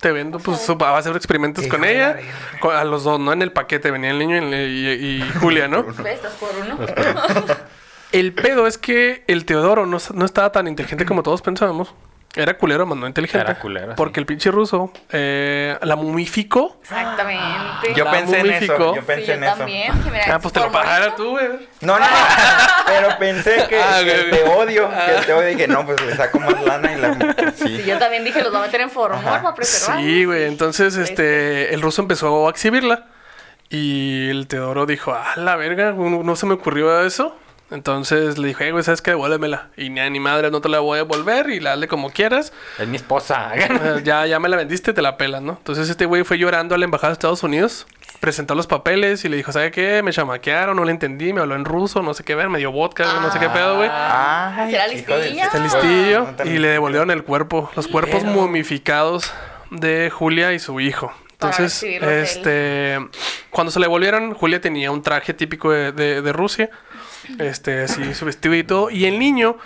Te 0.01 0.11
vendo, 0.11 0.39
pues, 0.39 0.61
su- 0.61 0.77
va 0.77 0.89
a 0.89 0.97
hacer 0.97 1.15
experimentos 1.15 1.65
con 1.67 1.83
ella. 1.85 2.17
Con- 2.59 2.75
a 2.75 2.83
los 2.83 3.05
dos, 3.05 3.17
¿no? 3.19 3.31
En 3.31 3.41
el 3.41 3.53
paquete 3.53 3.89
venía 3.89 4.11
el 4.11 4.19
niño 4.19 4.37
y, 4.37 4.55
y- 4.55 5.23
y 5.23 5.31
Julia, 5.39 5.69
¿no? 5.69 5.83
Ve, 5.83 6.13
estás 6.13 6.33
por 6.33 6.49
uno. 6.61 6.77
El 8.11 8.33
pedo 8.33 8.65
es 8.67 8.77
que 8.77 9.23
el 9.27 9.45
Teodoro 9.45 9.85
no, 9.85 9.97
no 10.13 10.25
estaba 10.25 10.51
tan 10.51 10.67
inteligente 10.67 11.05
como 11.05 11.21
todos 11.23 11.41
pensábamos. 11.41 11.93
Era 12.35 12.55
culero, 12.57 12.85
más 12.85 12.95
no 12.97 13.07
inteligente. 13.07 13.43
Era 13.43 13.59
culero, 13.59 13.87
sí. 13.87 13.93
Porque 13.97 14.19
el 14.19 14.27
pinche 14.27 14.51
ruso 14.51 14.91
eh, 15.11 15.75
la 15.81 15.95
mumificó. 15.95 16.77
Exactamente. 16.81 17.93
Yo 17.95 18.05
La 18.05 18.11
pensé 18.11 18.39
en 18.41 18.51
eso. 18.51 18.77
Yo 18.77 18.93
sí, 18.93 18.99
pensé 19.05 19.25
yo 19.25 19.33
en 19.33 19.43
eso. 19.43 19.55
también. 19.57 19.91
Ah, 20.31 20.39
pues 20.39 20.53
te 20.53 20.59
lo 20.59 20.71
pagara 20.71 21.15
tú, 21.15 21.31
güey. 21.31 21.47
No, 21.81 21.97
no, 21.97 22.05
no. 22.05 22.05
Pero 22.85 23.17
pensé 23.17 23.65
que, 23.67 23.81
Ah, 23.81 24.01
te 24.03 24.43
odio. 24.43 24.89
Que 24.89 25.25
te 25.25 25.33
odio. 25.33 25.47
Dije, 25.47 25.67
no, 25.67 25.85
pues 25.87 25.99
le 26.05 26.15
saco 26.15 26.39
más 26.39 26.63
lana 26.63 26.93
y 26.93 26.97
la. 27.01 27.51
Sí, 27.55 27.77
Sí. 27.77 27.83
yo 27.85 27.97
también 27.97 28.23
dije, 28.23 28.43
los 28.43 28.53
va 28.53 28.59
a 28.59 28.65
meter 28.67 28.81
en 28.81 28.91
formol 28.91 29.25
Ajá. 29.27 29.41
para 29.41 29.55
preservar. 29.55 29.99
Sí, 29.99 30.25
güey. 30.25 30.43
Entonces, 30.45 30.97
este, 30.97 31.73
el 31.73 31.81
ruso 31.81 32.01
empezó 32.03 32.47
a 32.47 32.51
exhibirla. 32.51 33.07
Y 33.71 34.29
el 34.29 34.47
Teodoro 34.47 34.85
dijo, 34.85 35.13
ah, 35.13 35.33
la 35.35 35.55
verga, 35.55 35.93
no, 35.93 36.23
no 36.23 36.35
se 36.35 36.45
me 36.45 36.53
ocurrió 36.53 37.03
eso. 37.05 37.35
Entonces 37.71 38.37
le 38.37 38.47
dije, 38.49 38.67
"Eh, 38.67 38.71
güey, 38.71 38.83
¿sabes 38.83 39.01
qué? 39.01 39.11
Devuélvemela. 39.11 39.69
Y 39.77 39.89
ni 39.89 39.99
a 39.99 40.09
ni 40.09 40.19
madre, 40.19 40.49
no 40.51 40.59
te 40.61 40.69
la 40.69 40.79
voy 40.79 40.95
a 40.99 41.03
devolver 41.03 41.49
y 41.49 41.59
la 41.59 41.73
hazle 41.73 41.87
como 41.87 42.09
quieras. 42.11 42.51
Es 42.79 42.87
mi 42.87 42.95
esposa. 42.97 43.51
Ya, 44.03 44.25
ya 44.25 44.39
me 44.39 44.49
la 44.49 44.57
vendiste, 44.57 44.93
te 44.93 45.01
la 45.01 45.17
pelas, 45.17 45.41
¿no? 45.41 45.53
Entonces 45.57 45.89
este 45.89 46.05
güey 46.05 46.23
fue 46.23 46.37
llorando 46.37 46.73
a 46.75 46.77
la 46.77 46.85
embajada 46.85 47.09
de 47.09 47.13
Estados 47.13 47.43
Unidos, 47.43 47.85
presentó 48.19 48.55
los 48.55 48.65
papeles 48.67 49.23
y 49.25 49.29
le 49.29 49.37
dijo, 49.37 49.51
¿sabe 49.51 49.71
qué? 49.71 50.01
Me 50.03 50.11
chamaquearon, 50.11 50.75
no 50.75 50.83
le 50.83 50.91
entendí, 50.91 51.31
me 51.33 51.41
habló 51.41 51.55
en 51.55 51.65
ruso, 51.65 52.01
no 52.01 52.13
sé 52.13 52.23
qué 52.23 52.35
ver, 52.35 52.49
me 52.49 52.57
dio 52.59 52.71
vodka, 52.71 53.05
no 53.21 53.31
sé 53.31 53.39
qué 53.39 53.49
pedo, 53.49 53.77
güey. 53.77 53.89
Ay, 53.91 54.71
¿Será 54.71 54.87
listilla? 54.87 55.45
Está 55.45 55.57
Ah. 55.57 55.63
listillo 55.63 56.19
No, 56.21 56.35
tan 56.35 56.47
y 56.47 56.57
le 56.59 56.69
devolvieron 56.69 57.11
el 57.11 57.23
cuerpo, 57.23 57.69
los 57.75 57.87
cuerpos 57.87 58.21
Pero- 58.23 58.33
momificados 58.33 59.31
de 59.71 60.09
Julia 60.09 60.53
y 60.53 60.59
su 60.59 60.79
hijo. 60.79 61.11
Entonces, 61.41 61.83
él. 61.83 62.03
este, 62.03 62.99
cuando 63.49 63.71
se 63.71 63.79
le 63.79 63.85
devolvieron, 63.85 64.33
Julia 64.33 64.59
tenía 64.59 64.91
un 64.91 65.01
traje 65.01 65.33
típico 65.33 65.71
de, 65.71 65.93
de- 65.93 66.21
de 66.21 66.33
Rusia, 66.33 66.69
este, 67.39 67.83
así 67.83 68.13
su 68.13 68.25
vestido 68.25 68.55
y 68.55 68.63
todo, 68.63 68.89
y 68.89 69.05
el 69.05 69.17
niño 69.19 69.57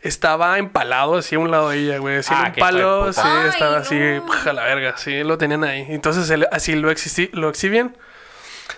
estaba 0.00 0.58
empalado 0.58 1.16
así 1.18 1.36
a 1.36 1.38
un 1.38 1.50
lado 1.52 1.68
de 1.70 1.78
ella, 1.78 1.98
güey, 1.98 2.16
así 2.16 2.32
en 2.32 2.38
Ah, 2.38 2.40
un 2.40 2.46
hijo 2.46 2.54
de 2.54 2.60
palo, 2.60 3.12
sí, 3.12 3.20
Ay, 3.22 3.48
estaba 3.48 3.76
así, 3.78 3.94
no. 3.94 4.50
a 4.50 4.52
la 4.52 4.64
verga, 4.64 4.96
sí, 4.96 5.22
lo 5.22 5.38
tenían 5.38 5.62
ahí. 5.62 5.86
Entonces, 5.90 6.28
él- 6.30 6.48
así 6.50 6.74
lo, 6.74 6.90
exhibi- 6.90 7.30
lo 7.32 7.48
exhibían. 7.48 7.96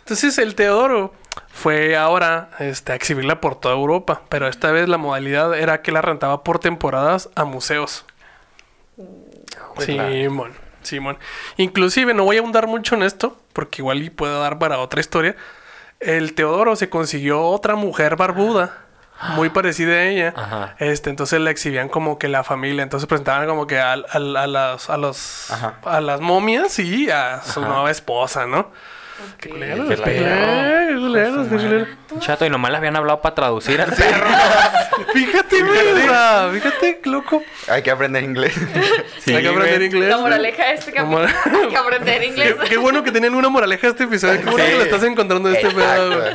Entonces, 0.01 0.37
el 0.39 0.55
Teodoro 0.55 1.15
fue 1.55 1.97
ahora 1.97 2.51
este, 2.59 2.93
a 2.93 2.97
exhibirla 2.97 3.41
por 3.41 3.55
toda 3.59 3.75
Europa, 3.75 4.23
pero 4.29 4.47
esta 4.49 4.73
vez 4.73 4.89
la 4.91 4.99
modalidad 4.99 5.55
era 5.59 5.81
que 5.81 5.91
la 5.93 6.03
rentaba 6.03 6.43
por 6.45 6.59
temporadas 6.59 7.31
a 7.35 7.45
museos. 7.45 8.05
Simón, 9.79 10.53
Simón. 10.85 11.19
Inclusive, 11.57 12.15
no 12.15 12.25
voy 12.25 12.37
a 12.37 12.41
ahondar 12.41 12.67
mucho 12.67 12.95
en 12.95 13.03
esto, 13.03 13.37
porque 13.53 13.83
igual 13.83 14.03
y 14.03 14.11
puedo 14.11 14.41
dar 14.41 14.59
para 14.59 14.79
otra 14.79 15.01
historia. 15.01 15.37
El 16.01 16.35
Teodoro 16.35 16.75
se 16.77 16.89
consiguió 16.89 17.43
otra 17.43 17.77
mujer 17.77 18.17
barbuda, 18.17 18.79
muy 19.37 19.51
parecida 19.51 19.93
a 19.93 20.05
ella. 20.05 20.35
Ajá. 20.37 20.75
Este, 20.81 21.11
entonces 21.11 21.41
la 21.41 21.51
exhibían 21.51 21.89
como 21.89 22.19
que 22.19 22.29
la 22.29 22.43
familia. 22.43 22.83
Entonces 22.83 23.07
presentaban 23.07 23.47
como 23.47 23.67
que 23.69 23.79
a, 23.79 23.95
las, 23.97 24.91
a, 24.91 24.97
los, 24.97 25.51
a 25.85 26.01
las 26.01 26.21
momias 26.21 26.79
y 26.81 27.09
a 27.11 27.41
su 27.43 27.61
Ajá. 27.61 27.69
nueva 27.69 27.91
esposa, 27.91 28.47
¿no? 28.47 28.73
Qué. 29.39 29.51
Chato, 32.21 32.47
y 32.47 32.51
nomás 32.51 32.71
le 32.71 32.77
habían 32.79 32.97
hablado 32.97 33.21
para 33.21 33.35
traducir 33.35 33.81
al 33.81 33.93
perro. 33.93 34.27
Fíjate, 35.13 35.63
güey, 35.63 36.61
fíjate, 36.61 37.01
loco. 37.05 37.43
Hay 37.69 37.83
que 37.83 37.91
aprender 37.91 38.23
inglés. 38.23 38.55
Sí, 39.19 39.35
Hay 39.35 39.43
que 39.43 39.49
aprender 39.49 39.77
güey. 39.79 39.87
inglés. 39.87 40.09
La 40.09 40.19
moraleja 40.19 40.65
de 40.67 40.75
este 40.75 40.93
La 40.93 40.97
capítulo. 41.03 41.27
Hay 41.63 41.69
que 41.69 41.77
aprender 41.77 42.25
inglés. 42.29 42.55
Qué, 42.63 42.69
qué 42.71 42.77
bueno 42.79 43.03
que 43.03 43.11
tenían 43.13 43.35
una 43.35 43.49
moraleja 43.49 43.89
este 43.89 44.05
episodio. 44.05 44.39
Qué 44.41 44.45
bueno 44.51 44.65
Sí. 44.65 44.71
que 44.71 44.77
lo 44.79 44.83
estás 44.85 45.03
encontrando 45.05 45.49
en 45.51 45.57
este 45.57 45.71
pedo, 45.71 46.17
güey. 46.21 46.35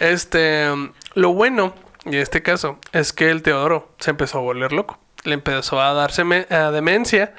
Este, 0.00 0.66
lo 1.14 1.32
bueno, 1.34 1.74
y 2.04 2.08
en 2.16 2.22
este 2.22 2.42
caso, 2.42 2.78
es 2.92 3.12
que 3.12 3.30
el 3.30 3.42
Teodoro 3.42 3.94
se 3.98 4.10
empezó 4.10 4.38
a 4.38 4.42
volver 4.42 4.72
loco. 4.72 4.98
Le 5.24 5.34
empezó 5.34 5.80
a 5.80 5.92
darse 5.92 6.22
a 6.50 6.70
demencia. 6.70 7.34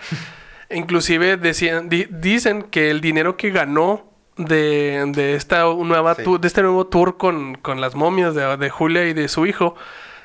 Inclusive 0.69 1.37
decían, 1.37 1.89
di- 1.89 2.07
dicen 2.09 2.63
que 2.63 2.91
el 2.91 3.01
dinero 3.01 3.35
que 3.35 3.49
ganó 3.49 4.10
de, 4.45 5.03
de 5.13 5.35
esta 5.35 5.63
nueva 5.63 6.15
Sí. 6.15 6.23
de 6.39 6.47
este 6.47 6.61
nuevo 6.61 6.87
tour 6.87 7.17
con, 7.17 7.55
con 7.55 7.81
las 7.81 7.95
momias 7.95 8.35
de, 8.35 8.57
de 8.57 8.69
Julia 8.69 9.05
y 9.07 9.13
de 9.13 9.27
su 9.27 9.45
hijo, 9.45 9.75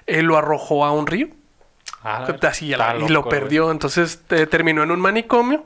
él 0.07 0.26
lo 0.26 0.37
arrojó 0.37 0.85
a 0.85 0.92
un 0.92 1.07
río. 1.07 1.29
Ah, 2.02 2.26
Así, 2.42 2.66
y 2.72 3.09
lo 3.09 3.22
güey. 3.22 3.31
perdió. 3.31 3.70
Entonces 3.70 4.20
eh, 4.31 4.46
terminó 4.46 4.83
en 4.85 4.90
un 4.92 5.00
manicomio. 5.00 5.64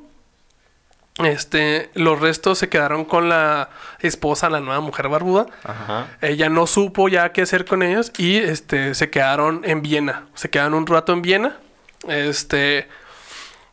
Este, 1.24 1.90
los 1.94 2.18
restos 2.20 2.58
se 2.58 2.68
quedaron 2.70 3.04
con 3.04 3.28
la 3.28 3.68
esposa, 3.98 4.48
la 4.48 4.60
nueva 4.60 4.80
mujer 4.80 5.08
barbuda. 5.08 5.46
Ajá. 5.64 6.06
Ella 6.22 6.48
no 6.48 6.66
supo 6.66 7.08
ya 7.08 7.30
qué 7.32 7.42
hacer 7.42 7.66
con 7.66 7.82
ellos 7.82 8.10
y 8.16 8.36
este 8.38 8.94
se 8.94 9.10
quedaron 9.10 9.60
en 9.64 9.82
Viena. 9.82 10.26
Se 10.34 10.48
quedaron 10.48 10.74
un 10.74 10.86
rato 10.86 11.12
en 11.12 11.20
Viena. 11.20 11.58
Este 12.08 12.88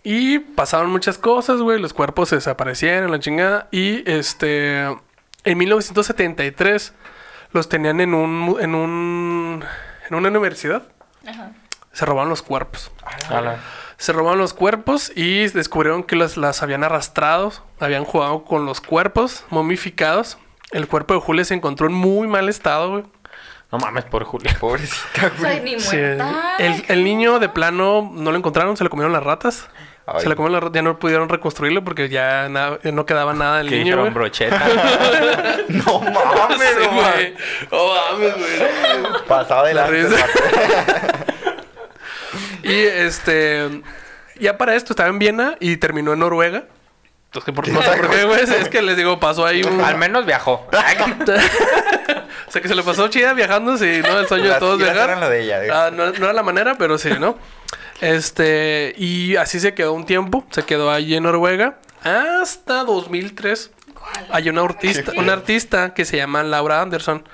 y 0.03 0.39
pasaron 0.39 0.89
muchas 0.89 1.17
cosas, 1.17 1.59
güey, 1.59 1.79
los 1.79 1.93
cuerpos 1.93 2.29
se 2.29 2.35
desaparecieron, 2.35 3.11
la 3.11 3.19
chingada 3.19 3.67
y 3.71 4.09
este 4.09 4.83
en 5.43 5.57
1973 5.57 6.93
los 7.53 7.69
tenían 7.69 8.01
en 8.01 8.13
un 8.13 8.57
en 8.59 8.75
un 8.75 9.63
en 10.09 10.15
una 10.15 10.29
universidad. 10.29 10.83
Ajá. 11.27 11.51
Se 11.91 12.05
robaron 12.05 12.29
los 12.29 12.41
cuerpos. 12.41 12.91
A 13.29 13.41
la- 13.41 13.59
Se 13.97 14.13
robaron 14.13 14.37
los 14.39 14.53
cuerpos 14.53 15.11
y 15.15 15.47
descubrieron 15.47 16.03
que 16.03 16.15
las, 16.15 16.37
las 16.37 16.61
habían 16.61 16.83
arrastrado, 16.83 17.51
habían 17.79 18.05
jugado 18.05 18.43
con 18.45 18.65
los 18.67 18.79
cuerpos 18.79 19.43
momificados. 19.49 20.37
El 20.71 20.87
cuerpo 20.87 21.15
de 21.15 21.19
Julia 21.21 21.43
se 21.45 21.55
encontró 21.55 21.87
en 21.87 21.93
muy 21.93 22.27
mal 22.27 22.47
estado, 22.47 22.89
güey. 22.91 23.03
No 23.71 23.77
mames, 23.79 24.05
por 24.05 24.23
Julia. 24.23 24.55
Pobrecita, 24.59 25.29
güey. 25.39 25.59
ni 25.61 25.79
Sí, 25.79 25.97
muerta. 25.97 26.55
el, 26.59 26.85
el 26.87 27.03
niño 27.03 27.39
de 27.39 27.49
plano 27.49 28.09
no 28.13 28.31
lo 28.31 28.37
encontraron, 28.37 28.77
se 28.77 28.83
lo 28.83 28.89
comieron 28.89 29.11
las 29.11 29.23
ratas. 29.23 29.67
Ay. 30.05 30.21
Se 30.21 30.29
lo 30.29 30.37
comieron 30.37 30.53
las 30.53 30.63
ratas, 30.63 30.75
ya 30.75 30.81
no 30.83 30.97
pudieron 30.99 31.27
reconstruirlo 31.27 31.83
porque 31.83 32.07
ya 32.07 32.47
na- 32.47 32.79
no 32.83 33.05
quedaba 33.05 33.33
nada 33.33 33.57
del 33.57 33.67
Que 33.67 33.75
niño, 33.79 33.95
dijeron 33.95 34.13
brocheta. 34.13 34.61
No 35.67 35.99
mames, 35.99 36.59
Sí, 36.59 36.87
güey. 36.87 36.95
güey. 36.95 37.35
No 37.71 37.87
mames, 37.93 38.33
güey. 38.37 39.23
Pasado 39.27 39.65
de 39.65 39.73
la 39.73 39.87
risa. 39.87 40.15
Y 42.63 42.73
este. 42.73 43.81
Ya 44.39 44.57
para 44.57 44.75
esto 44.75 44.93
estaba 44.93 45.09
en 45.09 45.19
Viena 45.19 45.55
y 45.59 45.77
terminó 45.77 46.13
en 46.13 46.19
Noruega. 46.19 46.65
Entonces, 47.25 47.53
por, 47.53 47.67
no 47.67 47.81
sé 47.81 47.89
por 47.97 48.09
qué, 48.09 48.23
güey. 48.25 48.41
Es 48.41 48.69
que 48.69 48.81
les 48.81 48.95
digo, 48.97 49.19
pasó 49.19 49.45
ahí 49.45 49.63
un. 49.63 49.81
Al 49.81 49.97
menos 49.97 50.25
viajó. 50.25 50.67
o 52.47 52.51
sea, 52.51 52.61
que 52.61 52.67
se 52.67 52.75
le 52.75 52.83
pasó 52.83 53.07
chida 53.07 53.33
viajando, 53.33 53.77
sí, 53.77 54.01
¿no? 54.03 54.19
El 54.19 54.27
sueño 54.27 54.53
de 54.53 54.59
todos 54.59 54.77
viajar. 54.77 55.09
eran 55.09 55.19
lo 55.21 55.29
de 55.29 55.43
ella, 55.43 55.57
güey. 55.57 55.69
Ah, 55.71 55.89
no, 55.91 56.11
no 56.11 56.25
era 56.25 56.33
la 56.33 56.43
manera, 56.43 56.75
pero 56.77 56.97
sí, 56.97 57.09
¿no? 57.19 57.37
Este. 58.01 58.93
Y 58.97 59.35
así 59.35 59.59
se 59.59 59.73
quedó 59.73 59.93
un 59.93 60.05
tiempo. 60.05 60.45
Se 60.51 60.63
quedó 60.63 60.91
allí 60.91 61.15
en 61.15 61.23
Noruega. 61.23 61.77
Hasta 62.03 62.83
2003. 62.83 63.71
Hay 64.29 64.49
una 64.49 64.61
artista, 64.61 65.11
una 65.17 65.33
artista 65.33 65.93
que 65.93 66.05
se 66.05 66.17
llama 66.17 66.43
Laura 66.43 66.81
Anderson. 66.81 67.27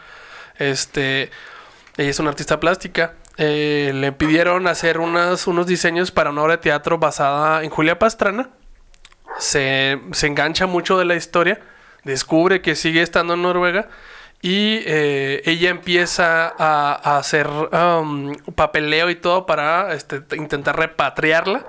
Este. 0.57 1.31
Ella 1.97 2.09
es 2.09 2.19
una 2.19 2.29
artista 2.29 2.59
plástica. 2.59 3.13
Eh, 3.37 3.91
le 3.93 4.11
pidieron 4.11 4.67
hacer 4.67 4.99
unas, 4.99 5.47
unos 5.47 5.65
diseños 5.65 6.11
para 6.11 6.29
una 6.29 6.43
obra 6.43 6.57
de 6.57 6.61
teatro 6.61 6.97
basada 6.97 7.63
en 7.63 7.69
Julia 7.69 7.99
Pastrana. 7.99 8.49
Se, 9.39 9.99
se 10.11 10.27
engancha 10.27 10.65
mucho 10.65 10.97
de 10.97 11.05
la 11.05 11.15
historia. 11.15 11.59
Descubre 12.03 12.61
que 12.61 12.75
sigue 12.75 13.01
estando 13.01 13.33
en 13.33 13.41
Noruega. 13.41 13.89
Y 14.45 14.81
eh, 14.85 15.41
ella 15.45 15.69
empieza 15.69 16.53
a, 16.59 16.99
a 17.01 17.17
hacer 17.17 17.47
um, 17.47 18.35
papeleo 18.55 19.09
y 19.09 19.15
todo 19.15 19.45
para 19.45 19.93
este, 19.93 20.21
intentar 20.35 20.77
repatriarla. 20.77 21.65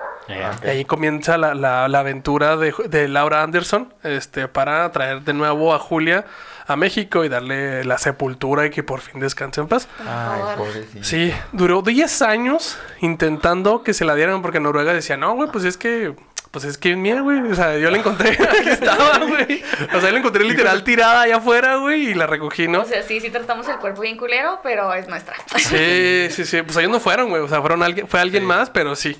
Y 0.63 0.67
ahí 0.67 0.83
comienza 0.85 1.37
la, 1.37 1.53
la- 1.55 1.87
la 1.87 1.99
aventura 1.99 2.57
de, 2.57 2.73
de 2.89 3.07
Laura 3.07 3.43
Anderson 3.43 3.93
este, 4.03 4.47
para 4.49 4.91
traer 4.91 5.21
de 5.21 5.33
nuevo 5.33 5.73
a 5.73 5.79
Julia 5.79 6.25
a 6.67 6.75
México 6.75 7.23
y 7.23 7.29
darle 7.29 7.85
la 7.85 7.97
sepultura 7.99 8.65
y 8.65 8.71
que 8.71 8.81
por 8.83 8.99
fin 8.99 9.21
descanse 9.21 9.61
en 9.61 9.67
paz. 9.67 9.87
Ay, 9.99 10.05
favor. 10.41 10.55
pobrecita. 10.57 11.03
Sí, 11.05 11.31
duró 11.53 11.81
10 11.81 12.21
años 12.23 12.77
intentando 13.01 13.83
que 13.83 13.93
se 13.93 14.03
la 14.03 14.15
dieran 14.15 14.41
porque 14.41 14.59
Noruega 14.59 14.91
decía, 14.93 15.15
no, 15.15 15.33
güey, 15.35 15.49
pues 15.51 15.63
es 15.63 15.77
que, 15.77 16.13
pues 16.55 16.63
es 16.63 16.77
que 16.77 16.91
es 16.91 16.97
mía, 16.97 17.19
güey. 17.19 17.41
O 17.51 17.53
sea, 17.53 17.77
yo 17.77 17.91
la 17.91 17.97
encontré, 17.97 18.29
aquí 18.59 18.69
estaba, 18.69 19.17
güey. 19.17 19.61
O 19.93 19.99
sea, 19.99 20.09
la 20.09 20.19
encontré 20.19 20.45
literal 20.45 20.85
tirada 20.85 21.23
allá 21.23 21.35
afuera, 21.35 21.75
güey, 21.75 22.11
y 22.11 22.13
la 22.13 22.27
recogí, 22.27 22.69
¿no? 22.69 22.83
O 22.83 22.85
sea, 22.85 23.03
sí, 23.03 23.19
sí 23.19 23.29
tratamos 23.29 23.67
el 23.67 23.75
cuerpo 23.75 24.03
bien 24.03 24.15
culero, 24.15 24.61
pero 24.63 24.93
es 24.93 25.05
nuestra. 25.09 25.35
Sí, 25.57 26.29
sí, 26.29 26.45
sí. 26.45 26.61
Pues 26.61 26.77
ellos 26.77 26.91
no 26.91 27.01
fueron, 27.01 27.27
güey. 27.27 27.41
O 27.41 27.49
sea, 27.49 27.59
fueron 27.59 27.83
alguien, 27.83 28.07
fue 28.07 28.21
alguien 28.21 28.45
más, 28.45 28.69
pero 28.69 28.95
sí. 28.95 29.17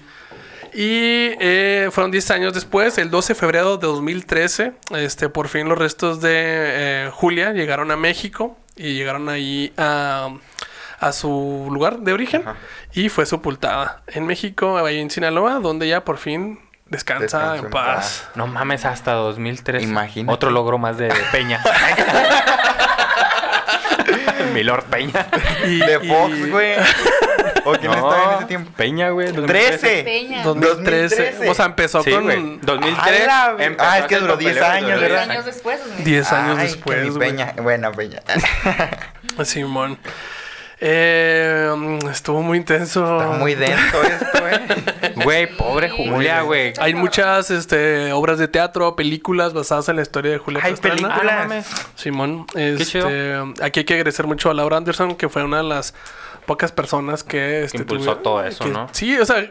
Y 0.73 1.35
eh, 1.41 1.89
fueron 1.91 2.09
10 2.09 2.31
años 2.31 2.53
después, 2.53 2.97
el 2.99 3.11
12 3.11 3.33
de 3.33 3.37
febrero 3.37 3.75
de 3.75 3.85
2013, 3.85 4.71
este, 4.91 5.27
por 5.27 5.49
fin 5.49 5.67
los 5.67 5.77
restos 5.77 6.21
de 6.21 6.31
eh, 6.33 7.09
Julia 7.11 7.51
llegaron 7.51 7.91
a 7.91 7.97
México 7.97 8.57
y 8.77 8.93
llegaron 8.93 9.27
ahí 9.27 9.73
a, 9.75 10.29
a 11.01 11.11
su 11.11 11.67
lugar 11.69 11.99
de 11.99 12.13
origen 12.13 12.43
Ajá. 12.43 12.55
y 12.93 13.09
fue 13.09 13.25
sepultada 13.25 14.03
en 14.07 14.25
México, 14.25 14.77
ahí 14.77 14.99
en 14.99 15.09
Sinaloa, 15.09 15.59
donde 15.59 15.89
ya 15.89 16.05
por 16.05 16.17
fin 16.17 16.59
descansa 16.95 17.23
Descansa 17.23 17.57
en 17.59 17.65
en 17.65 17.71
paz. 17.71 17.95
paz. 17.95 18.29
No 18.35 18.47
mames, 18.47 18.85
hasta 18.85 19.13
2003. 19.13 19.83
Imagínate. 19.83 20.33
Otro 20.33 20.49
logro 20.49 20.77
más 20.77 20.97
de 20.97 21.13
Peña. 21.31 21.61
Milord 24.53 24.83
Peña. 24.85 25.27
Y, 25.65 25.79
De 25.79 25.99
Fox, 25.99 26.49
güey. 26.49 26.75
¿O 27.65 27.71
quién 27.73 27.91
estaba 27.91 28.23
en 28.31 28.37
ese 28.37 28.45
tiempo? 28.45 28.71
Peña, 28.75 29.09
güey. 29.09 29.27
2013. 29.31 29.77
¡Trece! 29.77 30.03
Peña. 30.03 30.43
2013. 30.43 31.15
2013. 31.15 31.49
O 31.49 31.53
sea, 31.53 31.65
empezó 31.65 32.03
Sí, 32.03 32.11
con 32.11 32.23
güey. 32.23 32.59
2003. 32.61 33.27
¡A 33.27 33.53
la- 33.53 33.75
Ah, 33.79 33.99
es 33.99 34.05
que 34.05 34.17
duró 34.17 34.37
10 34.37 34.57
papeleo, 34.57 34.71
años, 34.71 34.87
duró 34.87 34.99
Diez 34.99 35.11
¿verdad? 35.11 35.29
años 35.31 35.45
después. 35.45 35.79
pues, 35.83 36.03
10 36.05 36.31
años 36.31 36.57
Ay, 36.59 36.65
que 36.67 36.71
después. 36.73 37.03
mi 37.03 37.09
güey. 37.09 37.29
Peña. 37.31 37.53
Buena 37.61 37.91
Peña. 37.91 38.19
Simón. 39.43 39.97
Eh, 40.87 41.97
estuvo 42.11 42.43
muy 42.43 42.59
intenso. 42.59 43.19
Está 43.19 43.37
muy 43.39 43.55
denso 43.55 44.03
esto, 44.03 44.47
eh. 44.47 45.13
Güey, 45.23 45.47
pobre. 45.57 45.89
Julia, 45.89 46.41
güey. 46.41 46.73
Hay 46.79 46.93
muchas 46.93 47.49
este, 47.49 48.11
obras 48.13 48.37
de 48.37 48.47
teatro, 48.47 48.95
películas 48.95 49.53
basadas 49.53 49.89
en 49.89 49.95
la 49.95 50.03
historia 50.03 50.33
de 50.33 50.37
Julia 50.37 50.61
Hay 50.63 50.73
Pastrana. 50.73 51.07
Ah, 51.07 51.17
películas. 51.19 51.47
mames. 51.47 51.65
Simón, 51.95 52.45
este, 52.53 53.33
aquí 53.63 53.79
hay 53.79 53.85
que 53.85 53.93
agradecer 53.95 54.27
mucho 54.27 54.51
a 54.51 54.53
Laura 54.53 54.77
Anderson, 54.77 55.15
que 55.15 55.27
fue 55.27 55.43
una 55.43 55.57
de 55.57 55.63
las 55.63 55.95
pocas 56.45 56.71
personas 56.71 57.23
que... 57.23 57.63
Este, 57.63 57.79
impulsó 57.79 58.17
todo 58.17 58.43
eso, 58.43 58.65
que- 58.65 58.69
¿no? 58.69 58.87
Sí, 58.91 59.17
o 59.17 59.25
sea, 59.25 59.49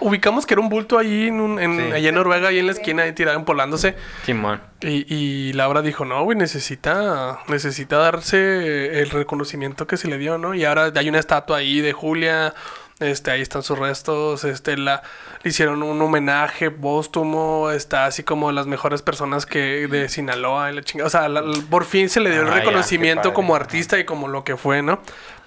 ubicamos 0.00 0.46
que 0.46 0.54
era 0.54 0.60
un 0.60 0.68
bulto 0.68 0.98
ahí 0.98 1.28
en, 1.28 1.40
un- 1.40 1.60
en, 1.60 1.76
Sí. 1.76 1.92
allá 1.92 2.08
en 2.08 2.14
Noruega, 2.14 2.48
ahí 2.48 2.58
en 2.58 2.66
la 2.66 2.72
esquina, 2.72 3.02
ahí 3.04 3.12
tirado 3.12 3.38
empolándose. 3.38 3.94
Simón. 4.24 4.60
Y, 4.80 5.06
y 5.14 5.52
Laura 5.52 5.82
dijo, 5.82 6.04
no, 6.04 6.22
güey, 6.24 6.36
necesita, 6.36 7.38
necesita 7.48 7.96
darse 7.98 9.00
el 9.00 9.10
reconocimiento 9.10 9.86
que 9.86 9.96
se 9.96 10.08
le 10.08 10.18
dio, 10.18 10.38
¿no? 10.38 10.54
Y 10.54 10.64
ahora 10.64 10.92
hay 10.94 11.08
una 11.08 11.18
estatua 11.18 11.58
ahí 11.58 11.80
de 11.80 11.92
Julia, 11.92 12.54
este, 13.00 13.30
ahí 13.32 13.40
están 13.42 13.62
sus 13.62 13.78
restos, 13.78 14.44
este, 14.44 14.76
la, 14.76 15.02
le 15.42 15.50
hicieron 15.50 15.82
un 15.82 16.00
homenaje 16.00 16.70
póstumo, 16.70 17.70
está 17.70 18.06
así 18.06 18.22
como 18.22 18.52
las 18.52 18.66
mejores 18.66 19.02
personas 19.02 19.44
que 19.46 19.88
de 19.88 20.08
Sinaloa 20.08 20.70
y 20.70 20.74
la 20.76 20.82
chingada. 20.82 21.06
O 21.08 21.10
sea, 21.10 21.28
la- 21.28 21.40
la- 21.42 21.60
por 21.68 21.84
fin 21.84 22.08
se 22.08 22.20
le 22.20 22.30
dio 22.30 22.42
el 22.42 22.48
Ah, 22.48 22.54
reconocimiento 22.56 23.32
como 23.34 23.54
artista 23.56 23.98
y 23.98 24.04
como 24.04 24.28
lo 24.28 24.44
que 24.44 24.56
fue, 24.56 24.82
¿no? 24.82 25.00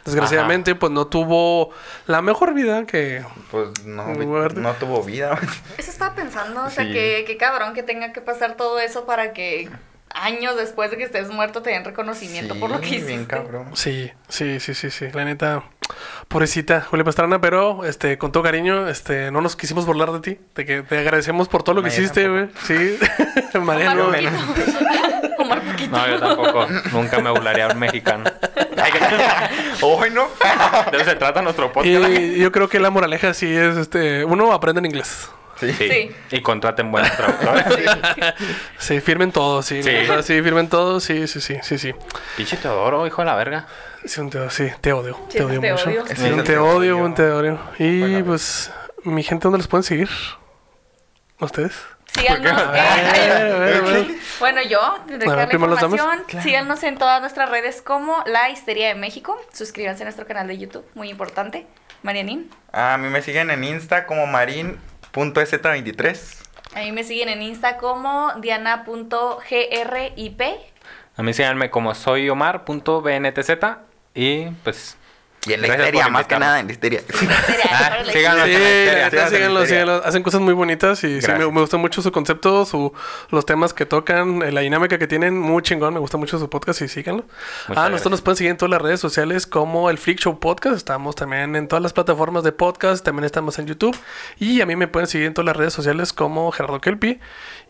Desgraciadamente, 0.05 0.75
pues 0.75 0.91
no 0.91 1.07
tuvo 1.07 1.71
la 2.05 2.21
mejor 2.21 2.53
vida 2.53 2.85
que... 2.85 3.23
Pues 3.51 3.85
no, 3.85 4.07
no 4.13 4.73
tuvo 4.73 5.03
vida. 5.03 5.37
Eso 5.77 5.89
estaba 5.91 6.13
pensando, 6.15 6.63
o 6.63 6.69
sea, 6.69 6.85
Sí. 6.85 6.93
que, 6.93 7.23
que 7.25 7.37
cabrón 7.37 7.73
que 7.73 7.83
tenga 7.83 8.13
que 8.13 8.21
pasar 8.21 8.55
todo 8.55 8.79
eso 8.79 9.05
para 9.05 9.33
que 9.33 9.67
años 10.11 10.55
después 10.55 10.91
de 10.91 10.97
que 10.97 11.03
estés 11.03 11.29
muerto 11.29 11.61
te 11.61 11.71
den 11.71 11.83
reconocimiento 11.83 12.55
por 12.55 12.69
lo 12.69 12.79
que 12.79 12.87
hiciste. 12.87 13.07
bien 13.07 13.25
cabrón. 13.25 13.69
Sí, 13.73 14.11
sí, 14.29 14.59
sí, 14.61 14.73
sí, 14.73 14.89
sí. 14.91 15.07
La 15.11 15.25
neta, 15.25 15.63
pobrecita 16.29 16.81
Julia 16.81 17.03
Pastrana, 17.03 17.41
pero 17.41 17.83
este, 17.83 18.17
con 18.17 18.31
todo 18.31 18.43
cariño, 18.43 18.87
este, 18.87 19.31
no 19.31 19.41
nos 19.41 19.55
quisimos 19.57 19.85
burlar 19.85 20.11
de 20.13 20.19
ti, 20.21 20.39
de 20.55 20.65
que 20.65 20.83
te 20.83 20.99
agradecemos 20.99 21.49
por 21.49 21.63
todo 21.63 21.75
lo 21.75 21.81
que 21.81 21.89
Mariana 21.89 22.03
hiciste, 22.03 22.29
güey. 22.29 22.49
Sí, 22.63 23.59
Mariano. 23.59 24.05
Omar. 25.39 25.61
No, 25.91 26.07
yo 26.07 26.19
tampoco. 26.19 26.65
Nunca 26.91 27.19
me 27.19 27.29
burlaría 27.29 27.67
a 27.67 27.73
un 27.73 27.79
mexicano. 27.79 28.23
Hoy 29.81 30.09
no. 30.11 30.27
De 30.91 30.97
eso 30.97 31.05
se 31.09 31.15
trata 31.15 31.41
nuestro 31.41 31.71
podcast. 31.71 32.09
Y 32.09 32.39
yo 32.39 32.51
creo 32.51 32.67
que 32.69 32.79
la 32.79 32.89
moraleja 32.89 33.33
sí 33.33 33.53
es, 33.55 33.77
este, 33.77 34.23
uno 34.25 34.51
aprende 34.53 34.79
en 34.79 34.85
inglés. 34.85 35.29
Sí. 35.59 35.71
Sí. 35.73 35.87
Sí. 35.89 36.11
Y 36.31 36.41
contraten 36.41 36.91
buenos 36.91 37.11
traductores. 37.17 37.65
Sí, 38.77 38.99
firmen 38.99 39.31
todo, 39.31 39.61
sí. 39.61 39.81
Sí. 39.81 39.89
verdad, 39.89 40.21
sí, 40.21 40.41
firmen 40.41 40.67
todo, 40.67 40.99
sí, 40.99 41.27
sí, 41.27 41.39
sí, 41.39 41.57
sí, 41.61 41.77
sí. 41.77 41.93
Pinche 42.35 42.57
Teodoro, 42.57 43.07
hijo 43.07 43.21
de 43.21 43.25
la 43.25 43.35
verga. 43.35 43.65
Sí, 44.03 44.19
un 44.19 44.29
te, 44.29 44.49
sí, 44.49 44.69
te 44.81 44.91
odio. 44.91 45.17
Sí, 45.29 45.37
te 45.37 45.43
odio 45.45 45.61
te 45.61 45.71
mucho. 45.71 45.89
odio. 45.89 46.05
Sí, 46.07 46.15
Sí, 46.17 46.29
un 46.29 46.43
te 46.43 46.57
odio. 46.57 46.97
un 46.97 47.13
te 47.15 47.31
odio. 47.31 47.59
Y 47.79 48.01
Bueno, 48.01 48.25
pues, 48.25 48.71
mi 49.05 49.23
gente, 49.23 49.43
¿dónde 49.43 49.59
los 49.59 49.67
pueden 49.67 49.83
seguir? 49.83 50.09
¿Ustedes? 51.39 51.73
Síganos. 52.13 52.61
A 52.61 52.71
ver, 52.71 52.81
a 52.81 53.11
ver, 53.11 53.51
a 53.51 53.81
ver. 53.81 54.07
Bueno, 54.39 54.61
yo, 54.61 54.79
tendré 55.07 55.29
A 55.29 55.47
que 55.47 55.57
la 55.57 55.65
información. 55.65 56.23
Síganos 56.41 56.83
en 56.83 56.97
todas 56.97 57.21
nuestras 57.21 57.49
redes 57.49 57.81
como 57.81 58.23
La 58.25 58.49
Histeria 58.49 58.89
de 58.89 58.95
México. 58.95 59.39
Suscríbanse 59.53 60.03
a 60.03 60.05
nuestro 60.05 60.25
canal 60.25 60.47
de 60.47 60.57
YouTube, 60.57 60.85
muy 60.93 61.09
importante. 61.09 61.67
Marianín. 62.03 62.49
A 62.71 62.97
mí 62.97 63.09
me 63.09 63.21
siguen 63.21 63.49
en 63.49 63.63
Insta 63.63 64.05
como 64.05 64.27
marin.z23. 64.27 66.43
A 66.75 66.79
mí 66.79 66.91
me 66.91 67.03
siguen 67.03 67.29
en 67.29 67.41
Insta 67.41 67.77
como 67.77 68.33
diana.grip. 68.39 70.41
A 71.17 71.23
mí 71.23 71.33
síganme 71.33 71.69
como 71.69 71.95
soy 71.95 72.29
Omar.bntz 72.29 73.51
y 74.13 74.45
pues 74.63 74.97
Y 75.45 75.53
en 75.53 75.61
la 75.61 75.67
Gracias 75.67 75.87
histeria, 75.87 76.03
por 76.03 76.11
más 76.11 76.27
que 76.27 76.39
nada 76.39 76.59
en 76.59 76.67
la 76.67 76.71
histeria. 76.71 77.01
Ah, 77.71 77.97
síganos. 78.11 78.45
Sí, 78.45 78.53
la 78.53 79.07
histeria, 79.07 79.09
la 79.21 79.29
síganlo, 79.29 79.59
la 79.59 79.61
histeria. 79.63 79.65
síganlo. 79.67 80.05
Hacen 80.05 80.23
cosas 80.23 80.41
muy 80.41 80.53
bonitas 80.53 81.03
y 81.03 81.21
sí, 81.21 81.31
me, 81.31 81.39
me 81.39 81.61
gusta 81.61 81.77
mucho 81.77 82.01
su 82.01 82.11
concepto, 82.11 82.65
su, 82.65 82.93
los 83.29 83.45
temas 83.45 83.73
que 83.73 83.85
tocan, 83.85 84.41
eh, 84.41 84.51
la 84.51 84.61
dinámica 84.61 84.97
que 84.97 85.07
tienen, 85.07 85.37
muy 85.37 85.61
chingón. 85.61 85.93
Me 85.93 85.99
gusta 85.99 86.17
mucho 86.17 86.39
su 86.39 86.49
podcast 86.49 86.81
y 86.81 86.87
síganlo. 86.87 87.23
Muchas 87.23 87.37
ah, 87.69 87.73
gracias. 87.73 87.91
nosotros 87.91 88.11
nos 88.11 88.21
pueden 88.21 88.37
seguir 88.37 88.51
en 88.51 88.57
todas 88.57 88.71
las 88.71 88.81
redes 88.81 88.99
sociales 88.99 89.45
como 89.47 89.89
el 89.89 89.97
Flick 89.97 90.19
Show 90.19 90.39
Podcast. 90.39 90.77
Estamos 90.77 91.15
también 91.15 91.55
en 91.55 91.67
todas 91.67 91.83
las 91.83 91.93
plataformas 91.93 92.43
de 92.43 92.51
podcast, 92.51 93.03
también 93.03 93.25
estamos 93.25 93.59
en 93.59 93.67
YouTube. 93.67 93.95
Y 94.39 94.61
a 94.61 94.65
mí 94.65 94.75
me 94.75 94.87
pueden 94.87 95.07
seguir 95.07 95.27
en 95.27 95.33
todas 95.33 95.45
las 95.45 95.57
redes 95.57 95.73
sociales 95.73 96.13
como 96.13 96.51
Gerardo 96.51 96.79
Kelpi 96.81 97.19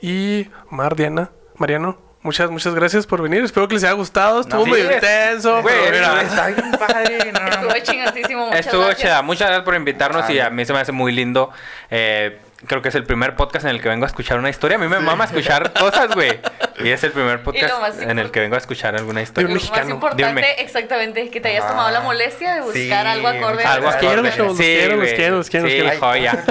y 0.01 0.47
Mar 0.69 0.95
Diana, 0.95 1.31
Mariano. 1.57 2.14
Muchas, 2.25 2.49
muchas 2.51 2.75
gracias 2.75 3.07
por 3.07 3.21
venir. 3.21 3.43
Espero 3.43 3.67
que 3.67 3.75
les 3.75 3.83
haya 3.85 3.93
gustado. 3.93 4.41
Estuvo 4.41 4.63
sí, 4.65 4.69
muy 4.69 4.81
es- 4.81 4.95
intenso. 4.95 5.61
güey, 5.61 5.75
pero 5.89 5.95
mira, 6.09 6.21
Está 6.23 6.47
bien 6.47 6.71
padre. 6.71 7.31
no, 7.31 7.39
no, 7.39 7.47
Estuvo 7.47 7.79
chingoncísimo. 7.93 8.45
Muchas 8.47 8.59
Estuvo 8.65 8.81
gracias. 8.85 9.01
chida. 9.01 9.21
Muchas 9.21 9.47
gracias 9.47 9.63
por 9.63 9.75
invitarnos 9.75 10.29
y 10.29 10.39
Ah, 10.39 10.47
a 10.47 10.49
mí 10.49 10.65
se 10.65 10.73
me 10.73 10.79
hace 10.79 10.91
muy 10.91 11.11
lindo. 11.13 11.51
Eh, 11.89 12.39
creo 12.67 12.82
que 12.82 12.89
es 12.89 12.95
el 12.95 13.04
primer 13.04 13.36
podcast 13.36 13.65
en 13.65 13.71
el 13.71 13.82
que 13.82 13.89
vengo 13.89 14.06
a 14.06 14.08
escuchar 14.08 14.39
una 14.39 14.49
historia. 14.49 14.78
A 14.78 14.80
mí 14.80 14.88
me 14.88 14.99
mama 14.99 15.25
escuchar 15.25 15.73
cosas, 15.73 16.13
güey. 16.13 16.39
Y 16.80 16.89
es 16.89 17.04
el 17.04 17.12
primer 17.12 17.41
podcast 17.43 18.01
en 18.01 18.19
el 18.19 18.32
que 18.32 18.39
vengo 18.41 18.56
a 18.56 18.58
escuchar 18.60 18.95
alguna 18.95 19.21
historia. 19.21 19.47
Lo 19.47 19.54
un 19.54 19.56
más 19.56 19.63
mexicano. 19.69 19.89
importante, 19.95 20.28
Dime. 20.28 20.51
exactamente, 20.60 21.30
que 21.30 21.39
te 21.41 21.49
hayas 21.49 21.65
Ah, 21.65 21.69
tomado 21.69 21.91
la 21.91 22.01
molestia 22.01 22.56
de 22.56 22.62
buscar 22.62 22.75
sí, 22.75 22.91
algo 22.91 23.28
acorde. 23.28 23.63
Algo 23.63 23.88
acorde. 23.89 24.08
quiero, 24.08 24.21
los 24.21 24.34
quiero, 24.34 24.47
los 24.47 24.58
quiero, 24.58 24.97
los 25.38 25.49
quiero, 25.49 25.65
los 25.65 25.71
quiero. 25.73 25.91
Sí, 25.91 25.97
joya. 25.99 26.43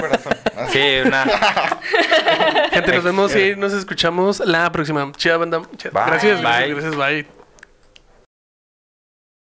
Sí, 0.71 0.97
una... 1.05 1.25
gente, 2.71 2.93
nos 2.95 3.03
vemos 3.03 3.35
y 3.35 3.55
nos 3.55 3.73
escuchamos 3.73 4.39
la 4.39 4.71
próxima. 4.71 5.11
Chida 5.17 5.37
banda. 5.37 5.61
Chida. 5.77 5.91
Bye. 5.91 6.03
Gracias, 6.07 6.41
Bye. 6.41 6.73
gracias, 6.73 6.95
gracias. 6.95 6.95
Bye. 6.95 7.44